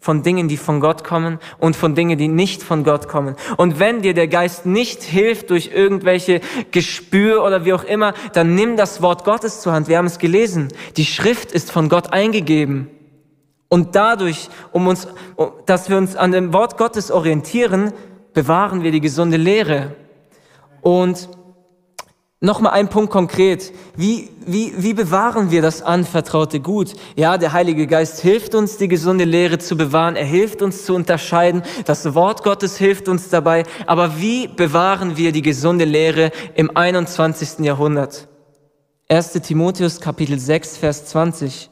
[0.00, 3.34] von Dingen, die von Gott kommen und von Dingen, die nicht von Gott kommen.
[3.56, 8.54] Und wenn dir der Geist nicht hilft durch irgendwelche Gespür oder wie auch immer, dann
[8.54, 9.88] nimm das Wort Gottes zur Hand.
[9.88, 10.68] Wir haben es gelesen.
[10.96, 12.88] Die Schrift ist von Gott eingegeben.
[13.68, 15.08] Und dadurch, um uns,
[15.66, 17.92] dass wir uns an dem Wort Gottes orientieren,
[18.32, 19.94] bewahren wir die gesunde Lehre.
[20.80, 21.28] Und
[22.40, 23.72] Nochmal ein Punkt konkret.
[23.96, 26.92] Wie, wie, wie bewahren wir das anvertraute Gut?
[27.16, 30.14] Ja, der Heilige Geist hilft uns, die gesunde Lehre zu bewahren.
[30.14, 31.64] Er hilft uns zu unterscheiden.
[31.84, 33.64] Das Wort Gottes hilft uns dabei.
[33.86, 37.58] Aber wie bewahren wir die gesunde Lehre im 21.
[37.64, 38.28] Jahrhundert?
[39.08, 39.32] 1.
[39.32, 41.70] Timotheus Kapitel 6, Vers 20.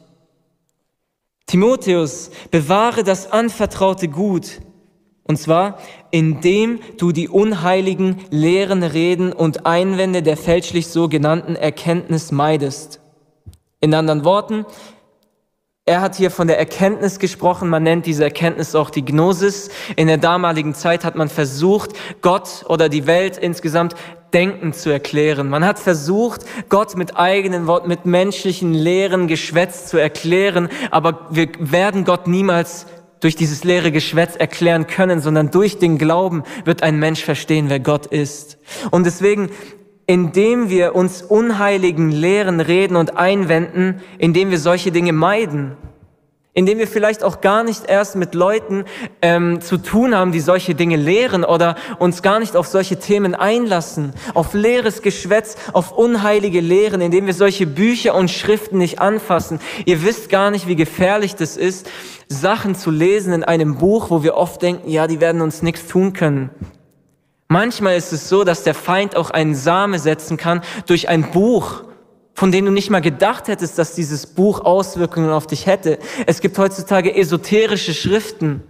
[1.47, 4.61] Timotheus, bewahre das anvertraute Gut
[5.27, 5.79] und zwar,
[6.11, 13.01] indem du die unheiligen leeren Reden und Einwände der fälschlich sogenannten Erkenntnis meidest.
[13.81, 14.65] In anderen Worten,
[15.85, 19.71] er hat hier von der Erkenntnis gesprochen, man nennt diese Erkenntnis auch die Gnosis.
[19.95, 21.91] In der damaligen Zeit hat man versucht,
[22.23, 23.95] Gott oder die Welt insgesamt
[24.33, 25.49] Denken zu erklären.
[25.49, 31.49] Man hat versucht, Gott mit eigenen Worten, mit menschlichen leeren Geschwätz zu erklären, aber wir
[31.59, 32.87] werden Gott niemals
[33.21, 37.81] durch dieses leere Geschwätz erklären können, sondern durch den Glauben wird ein Mensch verstehen, wer
[37.81, 38.59] Gott ist.
[38.91, 39.51] Und deswegen,
[40.07, 45.77] indem wir uns unheiligen Lehren reden und einwenden, indem wir solche Dinge meiden,
[46.57, 48.87] indem wir vielleicht auch gar nicht erst mit Leuten
[49.21, 53.35] ähm, zu tun haben, die solche Dinge lehren oder uns gar nicht auf solche Themen
[53.35, 59.61] einlassen, auf leeres Geschwätz, auf unheilige Lehren, indem wir solche Bücher und Schriften nicht anfassen.
[59.85, 61.91] Ihr wisst gar nicht, wie gefährlich das ist,
[62.27, 65.87] Sachen zu lesen in einem Buch, wo wir oft denken, ja, die werden uns nichts
[65.87, 66.49] tun können.
[67.49, 71.85] Manchmal ist es so, dass der Feind auch einen Same setzen kann durch ein Buch,
[72.37, 75.99] von denen du nicht mal gedacht hättest, dass dieses Buch Auswirkungen auf dich hätte.
[76.27, 78.63] Es gibt heutzutage esoterische Schriften.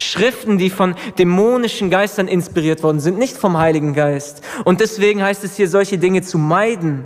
[0.00, 4.42] Schriften, die von dämonischen Geistern inspiriert worden sind, nicht vom Heiligen Geist.
[4.64, 7.04] Und deswegen heißt es hier, solche Dinge zu meiden.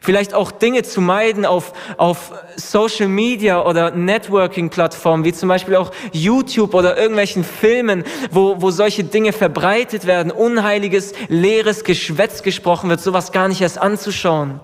[0.00, 5.90] Vielleicht auch Dinge zu meiden auf, auf Social Media oder Networking-Plattformen, wie zum Beispiel auch
[6.12, 13.00] YouTube oder irgendwelchen Filmen, wo, wo solche Dinge verbreitet werden, unheiliges, leeres Geschwätz gesprochen wird,
[13.00, 14.60] sowas gar nicht erst anzuschauen.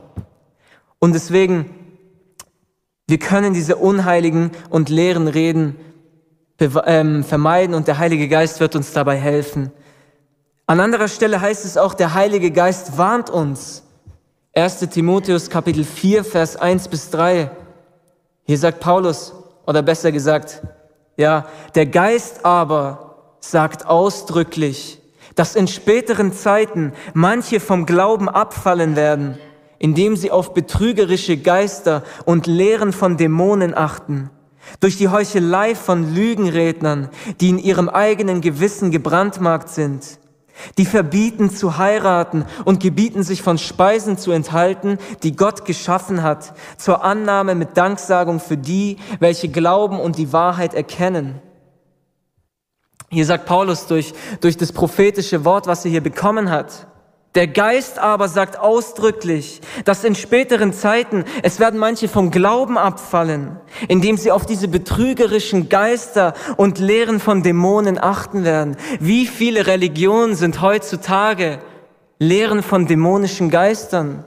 [1.01, 1.71] Und deswegen,
[3.09, 5.77] wir können diese unheiligen und leeren Reden
[6.61, 9.73] ähm, vermeiden und der Heilige Geist wird uns dabei helfen.
[10.67, 13.83] An anderer Stelle heißt es auch, der Heilige Geist warnt uns.
[14.55, 14.81] 1.
[14.91, 17.51] Timotheus Kapitel 4, Vers 1 bis 3.
[18.45, 19.33] Hier sagt Paulus,
[19.67, 20.63] oder besser gesagt,
[21.17, 25.01] ja, der Geist aber sagt ausdrücklich,
[25.35, 29.39] dass in späteren Zeiten manche vom Glauben abfallen werden,
[29.81, 34.31] indem sie auf betrügerische Geister und Lehren von Dämonen achten,
[34.79, 37.09] durch die Heuchelei von Lügenrednern,
[37.41, 40.21] die in ihrem eigenen Gewissen gebrandmarkt sind
[40.79, 46.55] die verbieten zu heiraten und gebieten sich von Speisen zu enthalten, die Gott geschaffen hat,
[46.77, 51.41] zur Annahme mit Danksagung für die, welche glauben und die Wahrheit erkennen.
[53.09, 56.87] Hier sagt Paulus durch, durch das prophetische Wort, was er hier bekommen hat,
[57.37, 63.57] der Geist aber sagt ausdrücklich, dass in späteren Zeiten es werden manche vom Glauben abfallen,
[63.87, 68.77] indem sie auf diese betrügerischen Geister und Lehren von Dämonen achten werden.
[68.99, 71.61] Wie viele Religionen sind heutzutage
[72.19, 74.25] Lehren von dämonischen Geistern?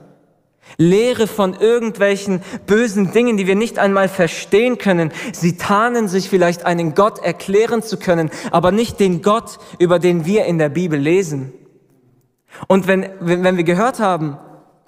[0.78, 5.12] Lehre von irgendwelchen bösen Dingen, die wir nicht einmal verstehen können.
[5.32, 10.24] Sie tarnen sich vielleicht einen Gott erklären zu können, aber nicht den Gott, über den
[10.24, 11.52] wir in der Bibel lesen.
[12.68, 14.38] Und wenn, wenn wir gehört haben,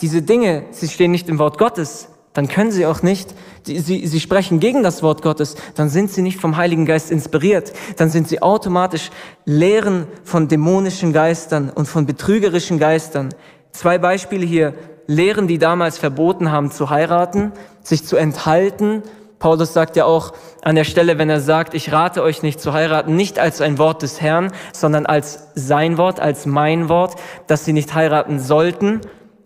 [0.01, 4.21] diese Dinge, sie stehen nicht im Wort Gottes, dann können sie auch nicht, sie, sie
[4.21, 8.29] sprechen gegen das Wort Gottes, dann sind sie nicht vom Heiligen Geist inspiriert, dann sind
[8.29, 9.11] sie automatisch
[9.47, 13.31] Lehren von dämonischen Geistern und von betrügerischen Geistern.
[13.73, 14.75] Zwei Beispiele hier,
[15.07, 17.53] Lehren, die damals verboten haben zu heiraten,
[17.83, 19.03] sich zu enthalten
[19.39, 22.73] Paulus sagt ja auch an der Stelle, wenn er sagt, ich rate euch nicht zu
[22.73, 27.65] heiraten, nicht als ein Wort des Herrn, sondern als sein Wort, als mein Wort, dass
[27.65, 29.01] sie nicht heiraten sollten.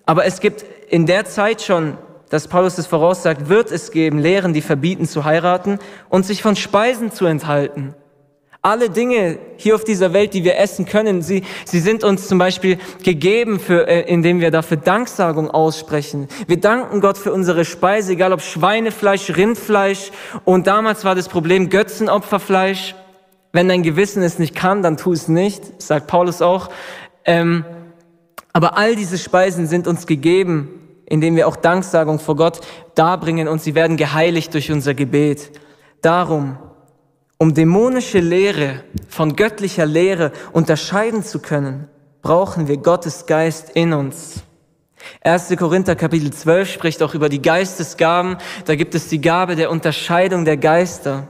[0.06, 1.98] Aber es gibt in der Zeit schon,
[2.30, 6.54] dass Paulus es voraussagt, wird es geben Lehren, die verbieten zu heiraten und sich von
[6.54, 7.94] Speisen zu enthalten.
[8.62, 12.36] Alle Dinge hier auf dieser Welt, die wir essen können, sie, sie sind uns zum
[12.36, 16.28] Beispiel gegeben, für, äh, indem wir dafür Danksagung aussprechen.
[16.46, 20.10] Wir danken Gott für unsere Speise, egal ob Schweinefleisch, Rindfleisch.
[20.44, 22.94] Und damals war das Problem Götzenopferfleisch.
[23.52, 26.68] Wenn dein Gewissen es nicht kann, dann tu es nicht, sagt Paulus auch.
[27.24, 27.64] Ähm,
[28.52, 30.68] aber all diese Speisen sind uns gegeben,
[31.06, 32.60] indem wir auch Danksagung vor Gott
[32.94, 35.50] darbringen und sie werden geheiligt durch unser Gebet.
[36.02, 36.58] Darum
[37.42, 41.88] Um dämonische Lehre von göttlicher Lehre unterscheiden zu können,
[42.20, 44.42] brauchen wir Gottes Geist in uns.
[45.22, 45.56] 1.
[45.56, 48.36] Korinther Kapitel 12 spricht auch über die Geistesgaben.
[48.66, 51.28] Da gibt es die Gabe der Unterscheidung der Geister.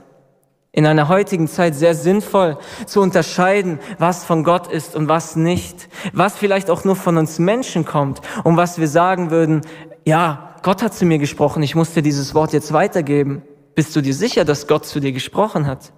[0.73, 5.87] In einer heutigen Zeit sehr sinnvoll zu unterscheiden, was von Gott ist und was nicht.
[6.11, 9.61] Was vielleicht auch nur von uns Menschen kommt und was wir sagen würden,
[10.03, 13.43] ja, Gott hat zu mir gesprochen, ich muss dir dieses Wort jetzt weitergeben.
[13.75, 15.93] Bist du dir sicher, dass Gott zu dir gesprochen hat?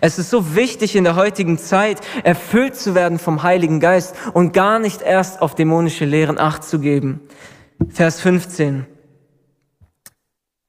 [0.00, 4.52] Es ist so wichtig in der heutigen Zeit, erfüllt zu werden vom Heiligen Geist und
[4.52, 7.20] gar nicht erst auf dämonische Lehren acht zu geben.
[7.88, 8.86] Vers 15.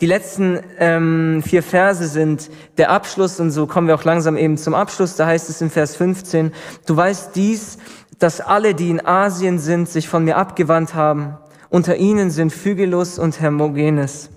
[0.02, 4.58] Die letzten ähm, vier Verse sind der Abschluss und so kommen wir auch langsam eben
[4.58, 5.18] zum Abschluss.
[5.18, 6.54] Da heißt es in Vers 15,
[6.86, 7.80] du weißt dies,
[8.18, 11.38] dass alle, die in Asien sind, sich von mir abgewandt haben.
[11.70, 14.30] Unter ihnen sind Phygelus und Hermogenes.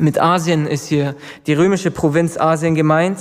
[0.00, 1.14] Mit Asien ist hier
[1.46, 3.18] die römische Provinz Asien gemeint.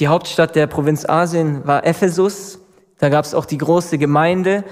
[0.00, 2.58] Die Hauptstadt der Provinz Asien war Ephesus.
[2.98, 4.64] Da gab es auch die große Gemeinde.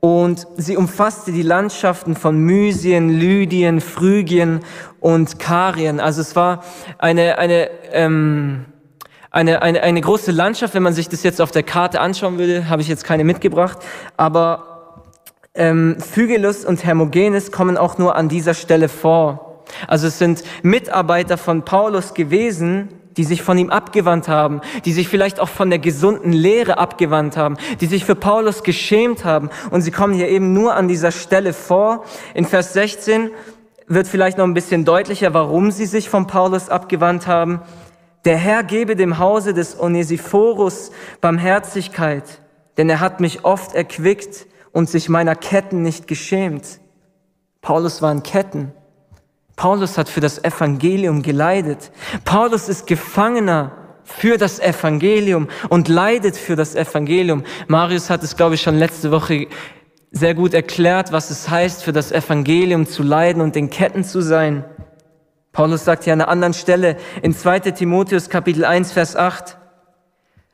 [0.00, 4.62] Und sie umfasste die Landschaften von Mysien, Lydien, Phrygien
[4.98, 6.00] und Karien.
[6.00, 6.64] Also es war
[6.98, 8.64] eine, eine, ähm,
[9.30, 10.74] eine, eine, eine große Landschaft.
[10.74, 13.78] Wenn man sich das jetzt auf der Karte anschauen würde, habe ich jetzt keine mitgebracht.
[14.16, 15.04] Aber
[15.54, 19.49] ähm, Phygelus und Hermogenes kommen auch nur an dieser Stelle vor.
[19.86, 25.08] Also es sind Mitarbeiter von Paulus gewesen, die sich von ihm abgewandt haben, die sich
[25.08, 29.50] vielleicht auch von der gesunden Lehre abgewandt haben, die sich für Paulus geschämt haben.
[29.70, 32.04] Und sie kommen hier eben nur an dieser Stelle vor.
[32.34, 33.30] In Vers 16
[33.88, 37.60] wird vielleicht noch ein bisschen deutlicher, warum sie sich von Paulus abgewandt haben.
[38.24, 42.24] Der Herr gebe dem Hause des Onesiphorus Barmherzigkeit,
[42.76, 46.80] denn er hat mich oft erquickt und sich meiner Ketten nicht geschämt.
[47.60, 48.72] Paulus war in Ketten.
[49.60, 51.92] Paulus hat für das Evangelium geleidet.
[52.24, 53.72] Paulus ist Gefangener
[54.04, 57.44] für das Evangelium und leidet für das Evangelium.
[57.68, 59.48] Marius hat es, glaube ich, schon letzte Woche
[60.10, 64.22] sehr gut erklärt, was es heißt, für das Evangelium zu leiden und in Ketten zu
[64.22, 64.64] sein.
[65.52, 69.58] Paulus sagt hier an einer anderen Stelle in 2 Timotheus Kapitel 1, Vers 8,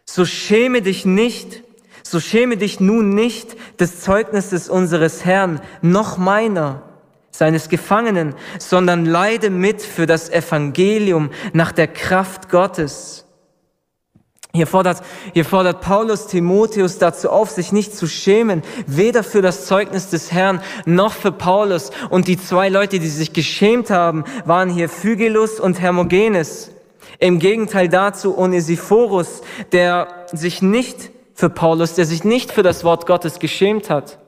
[0.05, 1.63] so schäme dich nicht,
[2.03, 6.83] so schäme dich nun nicht des Zeugnisses unseres Herrn, noch meiner,
[7.37, 13.25] seines Gefangenen, sondern leide mit für das Evangelium nach der Kraft Gottes.
[14.57, 15.03] Hier fordert,
[15.35, 20.33] hier fordert Paulus Timotheus dazu auf, sich nicht zu schämen, weder für das Zeugnis des
[20.33, 21.91] Herrn noch für Paulus.
[22.09, 26.71] Und die zwei Leute, die sich geschämt haben, waren hier Phygelus und Hermogenes.
[27.19, 33.07] Im Gegenteil dazu Onesiphorus, der sich nicht für Paulus, der sich nicht für das Wort
[33.07, 34.19] Gottes geschämt hat.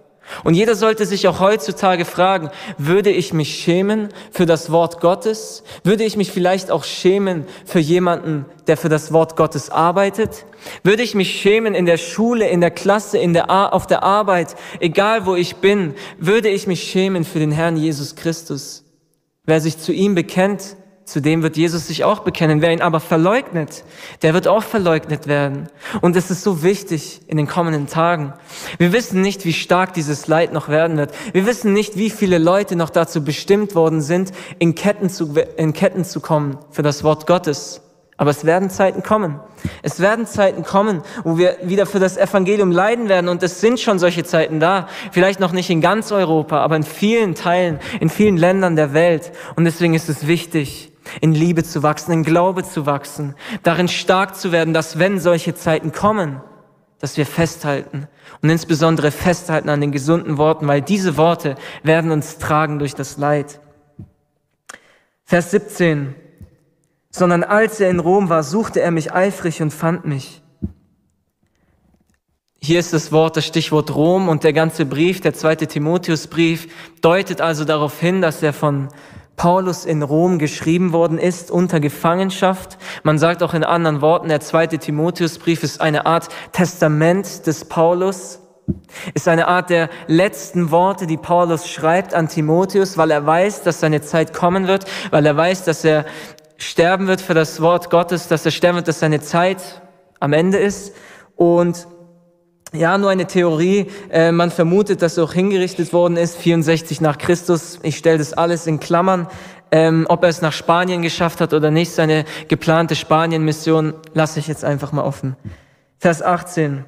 [0.44, 5.62] Und jeder sollte sich auch heutzutage fragen, würde ich mich schämen für das Wort Gottes?
[5.84, 10.44] Würde ich mich vielleicht auch schämen für jemanden, der für das Wort Gottes arbeitet?
[10.82, 14.54] Würde ich mich schämen in der Schule, in der Klasse, in der auf der Arbeit,
[14.80, 15.94] egal wo ich bin?
[16.18, 18.84] Würde ich mich schämen für den Herrn Jesus Christus?
[19.44, 20.76] Wer sich zu ihm bekennt,
[21.08, 22.60] zu dem wird Jesus sich auch bekennen.
[22.60, 23.84] Wer ihn aber verleugnet,
[24.22, 25.68] der wird auch verleugnet werden.
[26.00, 28.34] Und es ist so wichtig in den kommenden Tagen.
[28.78, 31.12] Wir wissen nicht, wie stark dieses Leid noch werden wird.
[31.32, 35.72] Wir wissen nicht, wie viele Leute noch dazu bestimmt worden sind, in Ketten zu, in
[35.72, 37.80] Ketten zu kommen für das Wort Gottes.
[38.18, 39.38] Aber es werden Zeiten kommen.
[39.82, 43.28] Es werden Zeiten kommen, wo wir wieder für das Evangelium leiden werden.
[43.28, 44.88] Und es sind schon solche Zeiten da.
[45.12, 49.30] Vielleicht noch nicht in ganz Europa, aber in vielen Teilen, in vielen Ländern der Welt.
[49.54, 50.90] Und deswegen ist es wichtig,
[51.20, 55.54] in Liebe zu wachsen, in Glaube zu wachsen, darin stark zu werden, dass wenn solche
[55.54, 56.40] Zeiten kommen,
[56.98, 58.08] dass wir festhalten
[58.42, 63.18] und insbesondere festhalten an den gesunden Worten, weil diese Worte werden uns tragen durch das
[63.18, 63.60] Leid.
[65.24, 66.14] Vers 17.
[67.10, 70.42] Sondern als er in Rom war, suchte er mich eifrig und fand mich.
[72.60, 76.68] Hier ist das Wort, das Stichwort Rom und der ganze Brief, der zweite Timotheusbrief,
[77.00, 78.88] deutet also darauf hin, dass er von
[79.38, 82.76] Paulus in Rom geschrieben worden ist unter Gefangenschaft.
[83.04, 88.40] Man sagt auch in anderen Worten, der zweite Timotheusbrief ist eine Art Testament des Paulus,
[89.14, 93.80] ist eine Art der letzten Worte, die Paulus schreibt an Timotheus, weil er weiß, dass
[93.80, 96.04] seine Zeit kommen wird, weil er weiß, dass er
[96.58, 99.80] sterben wird für das Wort Gottes, dass er sterben wird, dass seine Zeit
[100.20, 100.92] am Ende ist.
[101.36, 101.86] Und
[102.72, 103.86] ja, nur eine Theorie.
[104.10, 107.78] Äh, man vermutet, dass er auch hingerichtet worden ist, 64 nach Christus.
[107.82, 109.26] Ich stelle das alles in Klammern.
[109.70, 114.48] Ähm, ob er es nach Spanien geschafft hat oder nicht, seine geplante Spanien-Mission, lasse ich
[114.48, 115.36] jetzt einfach mal offen.
[115.98, 116.84] Vers 18.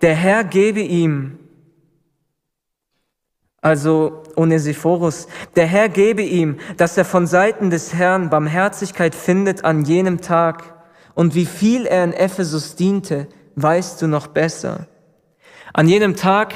[0.00, 1.38] Der Herr gebe ihm,
[3.60, 9.84] also Onesiphorus, der Herr gebe ihm, dass er von Seiten des Herrn Barmherzigkeit findet an
[9.84, 10.74] jenem Tag
[11.14, 13.26] und wie viel er in Ephesus diente,
[13.56, 14.86] weißt du noch besser.
[15.72, 16.54] An jenem Tag,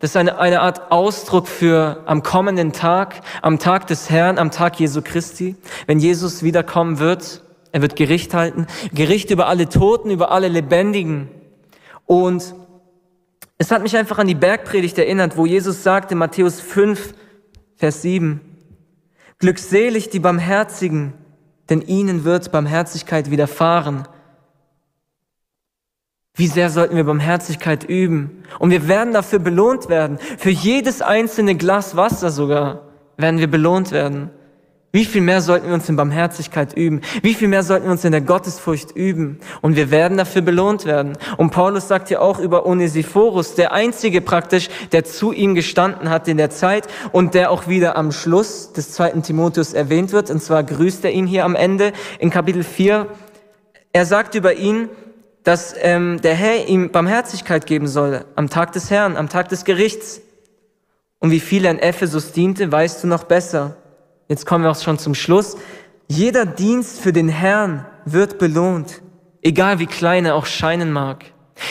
[0.00, 4.50] das ist eine, eine Art Ausdruck für am kommenden Tag, am Tag des Herrn, am
[4.50, 7.42] Tag Jesu Christi, wenn Jesus wiederkommen wird,
[7.72, 11.28] er wird Gericht halten, Gericht über alle Toten, über alle Lebendigen.
[12.06, 12.54] Und
[13.58, 17.14] es hat mich einfach an die Bergpredigt erinnert, wo Jesus sagte, Matthäus 5,
[17.76, 18.40] Vers 7,
[19.38, 21.14] Glückselig die Barmherzigen,
[21.68, 24.06] denn ihnen wird Barmherzigkeit widerfahren.
[26.36, 28.42] Wie sehr sollten wir Barmherzigkeit üben?
[28.58, 30.18] Und wir werden dafür belohnt werden.
[30.38, 32.82] Für jedes einzelne Glas Wasser sogar
[33.16, 34.30] werden wir belohnt werden.
[34.90, 37.02] Wie viel mehr sollten wir uns in Barmherzigkeit üben?
[37.22, 39.38] Wie viel mehr sollten wir uns in der Gottesfurcht üben?
[39.60, 41.16] Und wir werden dafür belohnt werden.
[41.36, 46.26] Und Paulus sagt ja auch über Onesiphorus, der einzige praktisch, der zu ihm gestanden hat
[46.26, 50.30] in der Zeit und der auch wieder am Schluss des zweiten Timotheus erwähnt wird.
[50.30, 53.06] Und zwar grüßt er ihn hier am Ende in Kapitel 4.
[53.92, 54.88] Er sagt über ihn,
[55.44, 59.64] dass ähm, der Herr ihm Barmherzigkeit geben soll am Tag des Herrn, am Tag des
[59.64, 60.20] Gerichts.
[61.20, 63.76] Und wie viel er in Ephesus diente, weißt du noch besser.
[64.28, 65.56] Jetzt kommen wir auch schon zum Schluss.
[66.08, 69.02] Jeder Dienst für den Herrn wird belohnt,
[69.42, 71.24] egal wie klein er auch scheinen mag.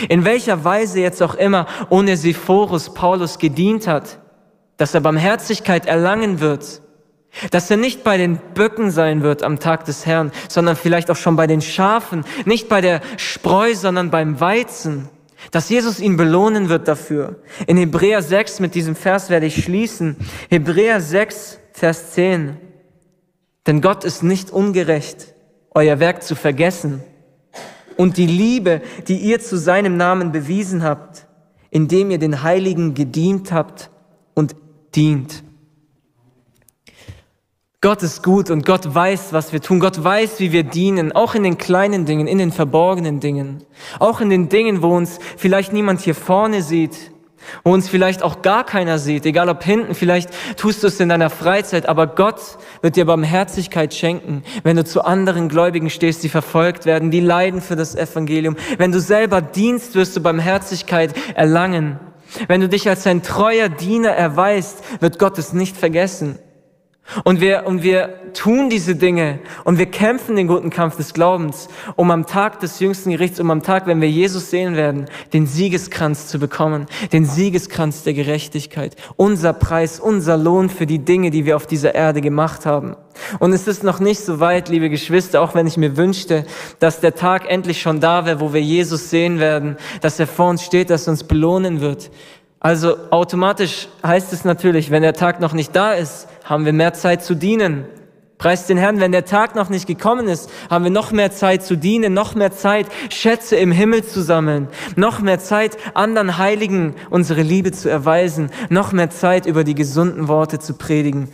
[0.08, 4.20] In welcher Weise jetzt auch immer Onesiphorus Paulus gedient hat,
[4.78, 6.82] dass er Barmherzigkeit erlangen wird,
[7.52, 11.16] dass er nicht bei den Böcken sein wird am Tag des Herrn, sondern vielleicht auch
[11.16, 15.10] schon bei den Schafen, nicht bei der Spreu, sondern beim Weizen,
[15.52, 17.42] dass Jesus ihn belohnen wird dafür.
[17.68, 20.16] In Hebräer 6, mit diesem Vers werde ich schließen,
[20.50, 22.58] Hebräer 6, Vers 10.
[23.68, 25.34] Denn Gott ist nicht ungerecht,
[25.72, 27.04] euer Werk zu vergessen
[27.98, 31.28] und die Liebe, die ihr zu seinem Namen bewiesen habt,
[31.70, 33.90] indem ihr den Heiligen gedient habt
[34.34, 34.56] und
[34.96, 35.44] dient.
[37.84, 39.82] Gott ist gut und Gott weiß, was wir tun.
[39.82, 43.62] Gott weiß, wie wir dienen, auch in den kleinen Dingen, in den verborgenen Dingen,
[44.00, 47.12] auch in den Dingen, wo uns vielleicht niemand hier vorne sieht,
[47.66, 51.10] wo uns vielleicht auch gar keiner sieht, egal ob hinten, vielleicht tust du es in
[51.10, 52.40] deiner Freizeit, aber Gott
[52.82, 57.60] wird dir Barmherzigkeit schenken, wenn du zu anderen Gläubigen stehst, die verfolgt werden, die leiden
[57.60, 58.56] für das Evangelium.
[58.78, 62.00] Wenn du selber dienst, wirst du Barmherzigkeit erlangen.
[62.48, 66.40] Wenn du dich als ein treuer Diener erweist, wird Gott es nicht vergessen.
[67.26, 71.68] Und wir, und wir tun diese Dinge und wir kämpfen den guten Kampf des Glaubens,
[71.96, 75.46] um am Tag des jüngsten Gerichts, um am Tag, wenn wir Jesus sehen werden, den
[75.46, 81.46] Siegeskranz zu bekommen, den Siegeskranz der Gerechtigkeit, unser Preis, unser Lohn für die Dinge, die
[81.46, 82.96] wir auf dieser Erde gemacht haben.
[83.40, 86.46] Und es ist noch nicht so weit, liebe Geschwister, auch wenn ich mir wünschte,
[86.80, 90.50] dass der Tag endlich schon da wäre, wo wir Jesus sehen werden, dass er vor
[90.50, 92.10] uns steht, dass er uns belohnen wird.
[92.64, 96.94] Also automatisch heißt es natürlich, wenn der Tag noch nicht da ist, haben wir mehr
[96.94, 97.84] Zeit zu dienen.
[98.38, 101.64] Preist den Herrn, wenn der Tag noch nicht gekommen ist, haben wir noch mehr Zeit
[101.64, 106.96] zu dienen, noch mehr Zeit, Schätze im Himmel zu sammeln, noch mehr Zeit, anderen Heiligen
[107.10, 111.28] unsere Liebe zu erweisen, noch mehr Zeit, über die gesunden Worte zu predigen.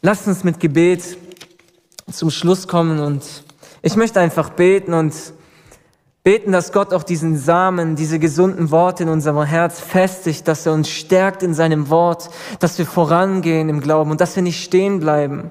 [0.00, 1.18] Lasst uns mit Gebet
[2.10, 3.24] zum Schluss kommen und
[3.82, 5.12] ich möchte einfach beten und
[6.22, 10.74] Beten, dass Gott auch diesen Samen, diese gesunden Worte in unserem Herz festigt, dass er
[10.74, 15.00] uns stärkt in seinem Wort, dass wir vorangehen im Glauben und dass wir nicht stehen
[15.00, 15.50] bleiben.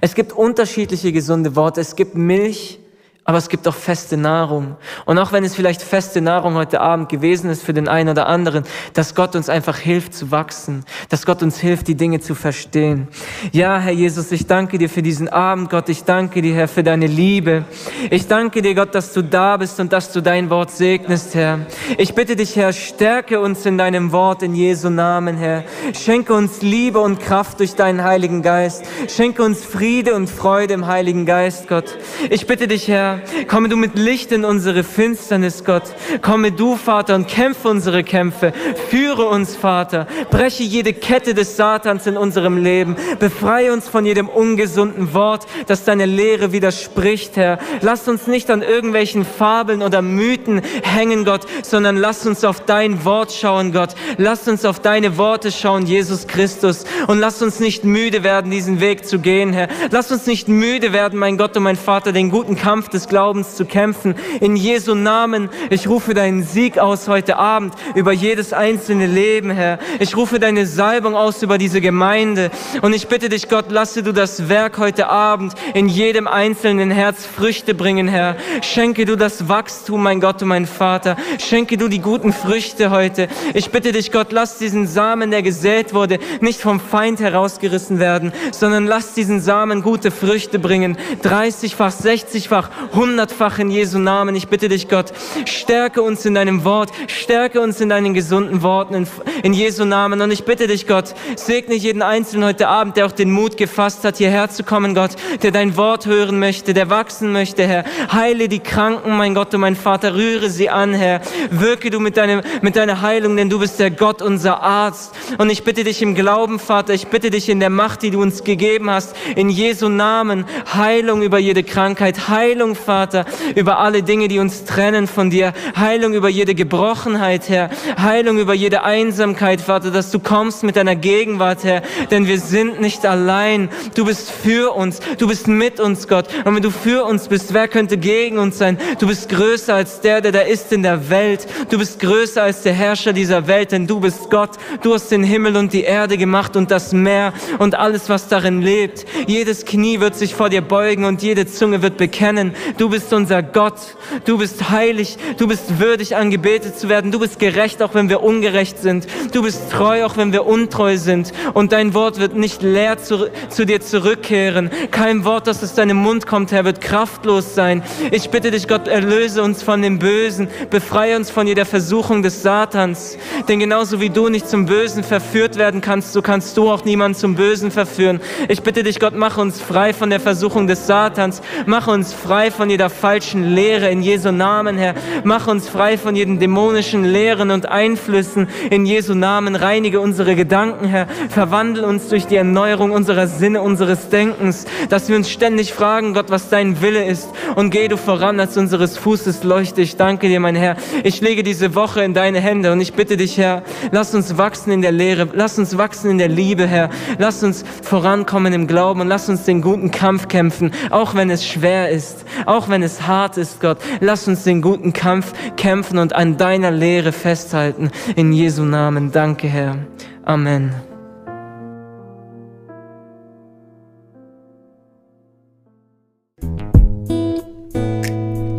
[0.00, 1.82] Es gibt unterschiedliche gesunde Worte.
[1.82, 2.80] Es gibt Milch,
[3.26, 4.76] aber es gibt auch feste Nahrung.
[5.04, 8.28] Und auch wenn es vielleicht feste Nahrung heute Abend gewesen ist für den einen oder
[8.28, 8.62] anderen,
[8.94, 13.08] dass Gott uns einfach hilft zu wachsen, dass Gott uns hilft, die Dinge zu verstehen.
[13.50, 15.88] Ja, Herr Jesus, ich danke dir für diesen Abend, Gott.
[15.88, 17.64] Ich danke dir, Herr, für deine Liebe.
[18.10, 21.66] Ich danke dir, Gott, dass du da bist und dass du dein Wort segnest, Herr.
[21.98, 25.64] Ich bitte dich, Herr, stärke uns in deinem Wort in Jesu Namen, Herr.
[26.00, 28.84] Schenke uns Liebe und Kraft durch deinen Heiligen Geist.
[29.08, 31.98] Schenke uns Friede und Freude im Heiligen Geist, Gott.
[32.30, 33.15] Ich bitte dich, Herr,
[33.48, 35.84] Komme du mit Licht in unsere Finsternis, Gott.
[36.22, 38.52] Komme du, Vater, und kämpfe unsere Kämpfe.
[38.90, 40.06] Führe uns, Vater.
[40.30, 42.96] Breche jede Kette des Satans in unserem Leben.
[43.18, 47.58] Befreie uns von jedem ungesunden Wort, das deine Lehre widerspricht, Herr.
[47.80, 53.04] Lass uns nicht an irgendwelchen Fabeln oder Mythen hängen, Gott, sondern lass uns auf dein
[53.04, 53.94] Wort schauen, Gott.
[54.16, 56.84] Lass uns auf deine Worte schauen, Jesus Christus.
[57.06, 59.68] Und lass uns nicht müde werden, diesen Weg zu gehen, Herr.
[59.90, 63.56] Lass uns nicht müde werden, mein Gott und mein Vater, den guten Kampf des Glaubens
[63.56, 64.14] zu kämpfen.
[64.40, 69.78] In Jesu Namen, ich rufe deinen Sieg aus heute Abend über jedes einzelne Leben, Herr.
[69.98, 72.50] Ich rufe deine Salbung aus über diese Gemeinde.
[72.82, 77.26] Und ich bitte dich, Gott, lasse du das Werk heute Abend in jedem einzelnen Herz
[77.26, 78.36] Früchte bringen, Herr.
[78.62, 81.16] Schenke du das Wachstum, mein Gott und mein Vater.
[81.38, 83.28] Schenke du die guten Früchte heute.
[83.54, 88.32] Ich bitte dich, Gott, lass diesen Samen, der gesät wurde, nicht vom Feind herausgerissen werden,
[88.52, 90.96] sondern lass diesen Samen gute Früchte bringen.
[91.22, 94.34] 30-fach, 60-fach, hundertfach in Jesu Namen.
[94.34, 95.12] Ich bitte dich, Gott,
[95.44, 99.08] stärke uns in deinem Wort, stärke uns in deinen gesunden Worten in,
[99.42, 100.20] in Jesu Namen.
[100.20, 104.04] Und ich bitte dich, Gott, segne jeden Einzelnen heute Abend, der auch den Mut gefasst
[104.04, 105.10] hat, hierher zu kommen, Gott,
[105.42, 107.84] der dein Wort hören möchte, der wachsen möchte, Herr.
[108.12, 111.20] Heile die Kranken, mein Gott und mein Vater, rühre sie an, Herr.
[111.50, 115.14] Wirke du mit, deinem, mit deiner Heilung, denn du bist der Gott, unser Arzt.
[115.38, 118.22] Und ich bitte dich im Glauben, Vater, ich bitte dich in der Macht, die du
[118.22, 123.24] uns gegeben hast, in Jesu Namen, Heilung über jede Krankheit, Heilung, Vater,
[123.56, 127.68] über alle Dinge, die uns trennen von dir, Heilung über jede Gebrochenheit, Herr,
[128.00, 131.82] Heilung über jede Einsamkeit, Vater, dass du kommst mit deiner Gegenwart, Herr,
[132.12, 133.68] denn wir sind nicht allein.
[133.96, 136.28] Du bist für uns, du bist mit uns, Gott.
[136.44, 138.78] Und wenn du für uns bist, wer könnte gegen uns sein?
[139.00, 141.44] Du bist größer als der, der da ist in der Welt.
[141.70, 144.50] Du bist größer als der Herrscher dieser Welt, denn du bist Gott.
[144.82, 148.62] Du hast den Himmel und die Erde gemacht und das Meer und alles, was darin
[148.62, 149.06] lebt.
[149.26, 152.54] Jedes Knie wird sich vor dir beugen und jede Zunge wird bekennen.
[152.78, 153.96] Du bist unser Gott.
[154.24, 155.16] Du bist heilig.
[155.38, 157.12] Du bist würdig angebetet zu werden.
[157.12, 159.06] Du bist gerecht, auch wenn wir ungerecht sind.
[159.32, 161.32] Du bist treu, auch wenn wir untreu sind.
[161.54, 164.70] Und dein Wort wird nicht leer zu, zu dir zurückkehren.
[164.90, 167.82] Kein Wort, das aus deinem Mund kommt, Herr, wird kraftlos sein.
[168.10, 170.48] Ich bitte dich, Gott, erlöse uns von dem Bösen.
[170.70, 173.16] Befreie uns von jeder Versuchung des Satans.
[173.48, 177.18] Denn genauso wie du nicht zum Bösen verführt werden kannst, so kannst du auch niemanden
[177.18, 178.20] zum Bösen verführen.
[178.48, 181.42] Ich bitte dich, Gott, mach uns frei von der Versuchung des Satans.
[181.66, 184.94] Mach uns frei von jeder falschen Lehre in Jesu Namen, Herr.
[185.24, 189.54] Mach uns frei von jeden dämonischen Lehren und Einflüssen in Jesu Namen.
[189.54, 191.06] Reinige unsere Gedanken, Herr.
[191.28, 196.30] Verwandle uns durch die Erneuerung unserer Sinne, unseres Denkens, dass wir uns ständig fragen, Gott,
[196.30, 197.28] was dein Wille ist.
[197.54, 199.82] Und geh du voran als unseres Fußes Leuchte.
[199.82, 200.76] Ich danke dir, mein Herr.
[201.04, 204.72] Ich lege diese Woche in deine Hände und ich bitte dich, Herr, lass uns wachsen
[204.72, 205.28] in der Lehre.
[205.34, 206.88] Lass uns wachsen in der Liebe, Herr.
[207.18, 211.46] Lass uns vorankommen im Glauben und lass uns den guten Kampf kämpfen, auch wenn es
[211.46, 213.78] schwer ist, auch wenn es hart ist, Gott.
[214.00, 217.90] Lass uns den guten Kampf kämpfen und an deiner Lehre festhalten.
[218.14, 219.12] In Jesu Namen.
[219.12, 219.76] Danke, Herr.
[220.24, 220.72] Amen.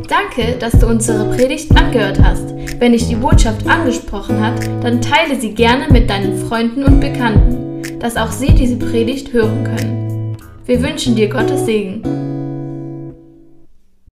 [0.08, 2.54] Danke, dass du unsere Predigt angehört hast.
[2.80, 8.00] Wenn dich die Botschaft angesprochen hat, dann teile sie gerne mit deinen Freunden und Bekannten,
[8.00, 10.38] dass auch sie diese Predigt hören können.
[10.66, 12.27] Wir wünschen dir Gottes Segen.